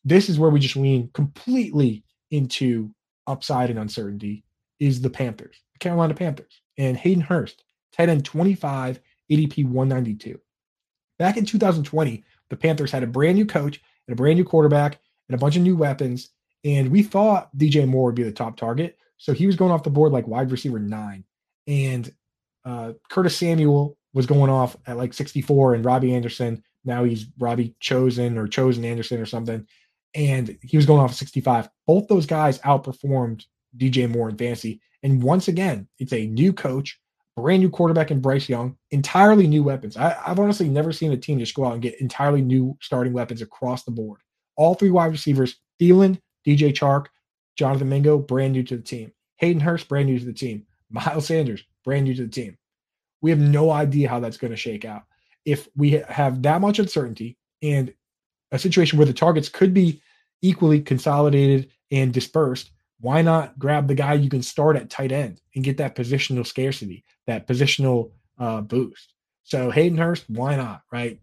[0.03, 2.93] this is where we just lean completely into
[3.27, 4.43] upside and uncertainty
[4.79, 8.99] is the Panthers, the Carolina Panthers, and Hayden Hurst, tight end 25,
[9.31, 10.39] ADP 192.
[11.17, 14.99] Back in 2020, the Panthers had a brand new coach and a brand new quarterback
[15.27, 16.29] and a bunch of new weapons.
[16.63, 18.97] And we thought DJ Moore would be the top target.
[19.17, 21.23] So he was going off the board like wide receiver nine.
[21.67, 22.11] And
[22.65, 27.75] uh, Curtis Samuel was going off at like 64, and Robbie Anderson now he's Robbie
[27.79, 29.65] Chosen or Chosen Anderson or something.
[30.13, 31.69] And he was going off 65.
[31.87, 33.45] Both those guys outperformed
[33.77, 34.81] DJ Moore in fantasy.
[35.03, 36.99] And once again, it's a new coach,
[37.37, 39.95] brand new quarterback in Bryce Young, entirely new weapons.
[39.95, 43.13] I, have honestly never seen a team just go out and get entirely new starting
[43.13, 44.19] weapons across the board.
[44.57, 47.07] All three wide receivers, Thielen, DJ Chark,
[47.55, 49.11] Jonathan Mingo, brand new to the team.
[49.37, 50.65] Hayden Hurst, brand new to the team.
[50.89, 52.57] Miles Sanders, brand new to the team.
[53.21, 55.03] We have no idea how that's going to shake out
[55.45, 57.93] if we have that much uncertainty and
[58.51, 60.01] a situation where the targets could be
[60.41, 65.41] equally consolidated and dispersed, why not grab the guy you can start at tight end
[65.55, 69.13] and get that positional scarcity, that positional uh, boost?
[69.43, 70.81] So Hayden Hurst, why not?
[70.91, 71.19] Right?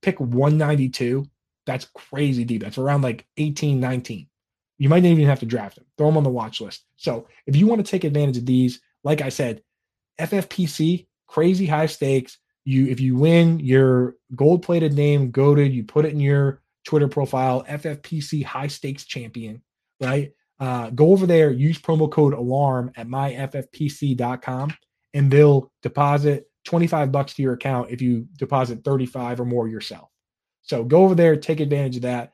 [0.00, 1.26] Pick 192.
[1.66, 2.62] That's crazy deep.
[2.62, 4.26] That's around like 18, 19.
[4.78, 5.84] You might not even have to draft him.
[5.96, 6.84] Throw him on the watch list.
[6.96, 9.62] So if you want to take advantage of these, like I said,
[10.20, 16.04] FFPC, crazy high stakes, you if you win your gold plated name goaded you put
[16.04, 19.60] it in your twitter profile ffpc high stakes champion
[20.02, 20.32] right?
[20.60, 24.74] Uh, go over there use promo code alarm at myffpc.com
[25.14, 30.08] and they'll deposit 25 bucks to your account if you deposit 35 or more yourself.
[30.62, 32.32] So go over there take advantage of that.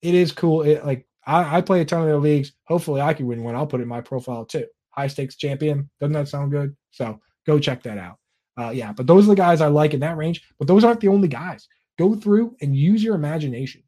[0.00, 0.62] It is cool.
[0.62, 3.54] It, like I, I play a ton of their leagues hopefully i can win one
[3.54, 7.20] i'll put it in my profile too high stakes champion doesn't that sound good so
[7.46, 8.18] go check that out
[8.56, 10.42] uh, yeah, but those are the guys I like in that range.
[10.58, 11.68] But those aren't the only guys.
[11.98, 13.82] Go through and use your imagination.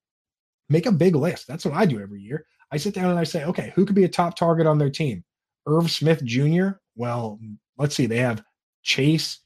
[0.68, 1.47] Make a big list.
[1.47, 2.47] That's what I do every year.
[2.70, 4.91] I sit down and I say, okay, who could be a top target on their
[4.91, 5.24] team?
[5.66, 6.70] Irv Smith Jr.
[6.97, 7.39] Well,
[7.78, 8.07] let's see.
[8.07, 8.43] They have
[8.82, 9.41] Chase,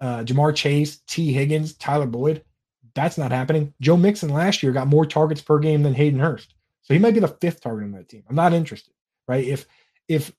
[0.00, 2.44] uh, Ja'Marr Chase, Tee Higgins, Tyler Boyd.
[2.94, 3.72] That's not happening.
[3.80, 6.54] Joe Mixon last year got more targets per game than Hayden Hurst.
[6.88, 8.24] So he might be the fifth target on that team.
[8.30, 8.94] I'm not interested,
[9.28, 9.44] right?
[9.44, 9.66] If
[10.08, 10.32] if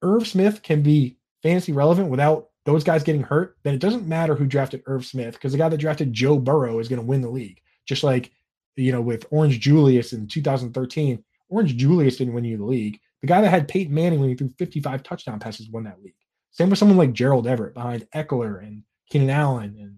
[0.00, 4.36] Irv Smith can be fantasy relevant without those guys getting hurt, then it doesn't matter
[4.36, 7.20] who drafted Irv Smith because the guy that drafted Joe Burrow is going to win
[7.20, 7.60] the league.
[7.84, 8.30] Just like,
[8.76, 13.00] you know, with Orange Julius in 2013, Orange Julius didn't win you the league.
[13.22, 16.14] The guy that had Peyton Manning when he threw 55 touchdown passes won that league.
[16.52, 19.96] Same with someone like Gerald Everett behind Ekeler and Keenan Allen and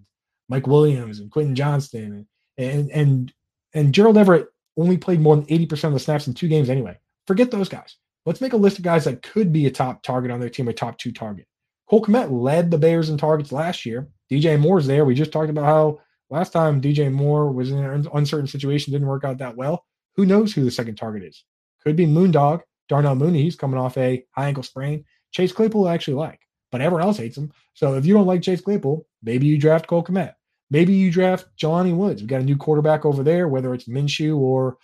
[0.48, 2.26] Mike Williams and Quentin Johnston
[2.58, 3.32] and and and,
[3.74, 4.48] and Gerald Everett
[4.80, 6.98] only played more than 80% of the snaps in two games anyway.
[7.26, 7.96] Forget those guys.
[8.26, 10.68] Let's make a list of guys that could be a top target on their team,
[10.68, 11.46] a top two target.
[11.88, 14.08] Cole Kmet led the Bears in targets last year.
[14.30, 15.04] DJ Moore's there.
[15.04, 19.08] We just talked about how last time DJ Moore was in an uncertain situation, didn't
[19.08, 19.84] work out that well.
[20.16, 21.44] Who knows who the second target is?
[21.82, 23.42] Could be Moondog, Darnell Mooney.
[23.42, 25.04] He's coming off a high ankle sprain.
[25.32, 27.52] Chase Claypool I actually like, but everyone else hates him.
[27.74, 30.34] So if you don't like Chase Claypool, maybe you draft Cole Kmet.
[30.70, 32.22] Maybe you draft Jelani Woods.
[32.22, 34.78] We've got a new quarterback over there, whether it's Minshew or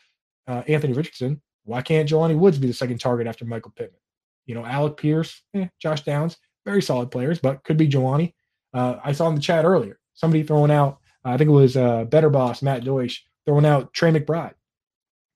[0.48, 1.40] uh, Anthony Richardson.
[1.64, 4.00] Why can't Jelani Woods be the second target after Michael Pittman?
[4.46, 8.34] You know, Alec Pierce, eh, Josh Downs, very solid players, but could be Jelani.
[8.72, 11.76] Uh, I saw in the chat earlier somebody throwing out, uh, I think it was
[11.76, 14.54] uh, Better Boss, Matt Deutsch, throwing out Trey McBride.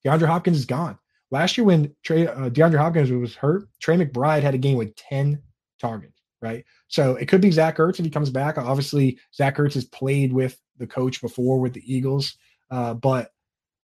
[0.05, 0.98] DeAndre Hopkins is gone.
[1.30, 4.96] Last year, when Trey, uh, DeAndre Hopkins was hurt, Trey McBride had a game with
[4.96, 5.40] 10
[5.80, 6.64] targets, right?
[6.88, 8.59] So it could be Zach Ertz if he comes back.
[8.59, 12.36] Obviously, Zach Ertz has played with the coach before with the Eagles.
[12.70, 13.30] Uh, but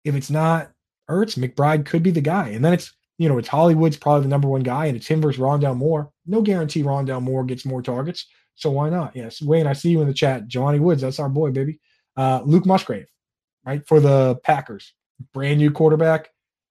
[0.03, 0.72] if it's not
[1.10, 2.49] Ertz, McBride could be the guy.
[2.49, 5.22] And then it's, you know, it's Hollywood's probably the number one guy, and it's him
[5.22, 6.12] versus Rondale Moore.
[6.26, 8.28] No guarantee Rondale Moore gets more targets.
[8.56, 9.16] So why not?
[9.16, 9.41] Yes.
[9.41, 10.47] Wayne, I see you in the chat.
[10.47, 11.80] Johnny Woods, that's our boy, baby.
[12.16, 13.08] Uh, Luke Musgrave,
[13.66, 13.86] right?
[13.88, 14.93] For the Packers.
[15.34, 16.30] Brand new quarterback.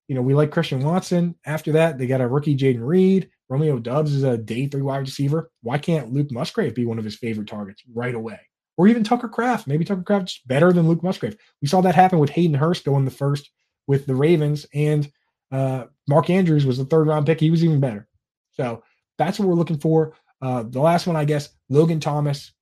[0.09, 1.35] You know, we like Christian Watson.
[1.47, 3.31] After that, they got a rookie Jayden Reed.
[3.49, 5.51] Romeo Doubs is a day three wide receiver.
[5.63, 8.41] Why can't Luke Musgrave be one of his favorite targets right away?
[8.77, 9.67] Or even Tucker Kraft.
[9.67, 11.37] Maybe Tucker Kraft's better than Luke Musgrave.
[11.63, 13.51] We saw that happen with Hayden Hurst going the first
[13.87, 15.11] with the Ravens, and
[15.53, 17.39] uh, Mark Andrews was the third round pick.
[17.39, 18.09] He was even better.
[18.53, 18.83] So
[19.19, 20.15] that's what we're looking for.
[20.41, 22.53] Uh, the last one, I guess, Logan Thomas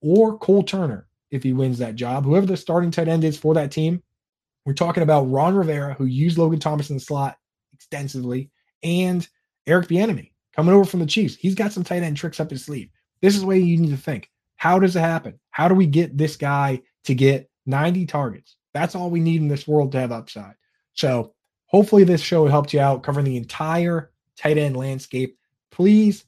[0.00, 2.24] or Cole Turner if he wins that job.
[2.24, 4.02] Whoever the starting tight end is for that team,
[4.66, 7.36] we're talking about Ron Rivera, who used Logan Thomas in the slot
[7.72, 8.50] extensively,
[8.82, 9.26] and
[9.66, 11.36] Eric Bieniemy coming over from the Chiefs.
[11.36, 12.88] He's got some tight end tricks up his sleeve.
[13.20, 14.30] This is the way you need to think.
[14.56, 15.38] How does it happen?
[15.50, 18.56] How do we get this guy to get 90 targets?
[18.74, 20.54] That's all we need in this world to have upside.
[20.94, 21.34] So
[21.66, 25.38] hopefully this show helped you out covering the entire tight end landscape.
[25.70, 26.24] Please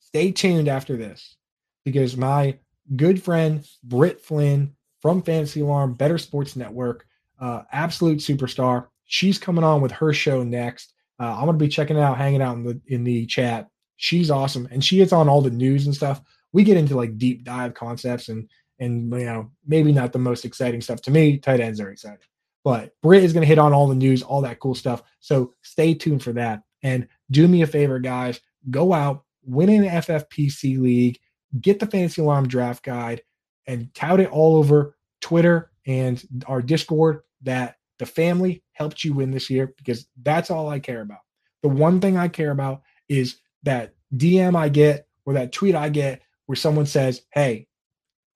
[0.00, 1.36] stay tuned after this
[1.84, 2.58] because my
[2.96, 7.06] good friend Britt Flynn from Fantasy Alarm, Bettor Sports Network,
[7.40, 8.86] uh, absolute superstar.
[9.04, 10.94] She's coming on with her show next.
[11.24, 13.68] Uh, I'm gonna be checking out, hanging out in the in the chat.
[13.96, 16.20] She's awesome, and she is on all the news and stuff.
[16.52, 18.48] We get into like deep dive concepts and
[18.78, 21.38] and you know maybe not the most exciting stuff to me.
[21.38, 22.18] Tight ends are exciting,
[22.62, 25.02] but Britt is gonna hit on all the news, all that cool stuff.
[25.20, 26.62] So stay tuned for that.
[26.82, 31.18] And do me a favor, guys, go out, win an FFPC league,
[31.58, 33.22] get the Fantasy Alarm draft guide,
[33.66, 39.30] and tout it all over Twitter and our Discord that the family helped you win
[39.30, 41.20] this year because that's all I care about.
[41.62, 45.88] The one thing I care about is that DM I get or that tweet I
[45.88, 47.66] get where someone says, Hey,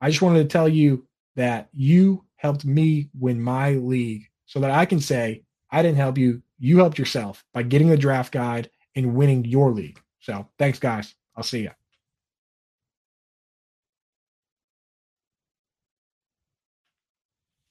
[0.00, 4.70] I just wanted to tell you that you helped me win my league so that
[4.70, 6.42] I can say, I didn't help you.
[6.58, 10.00] You helped yourself by getting the draft guide and winning your league.
[10.20, 11.14] So thanks, guys.
[11.36, 11.77] I'll see you.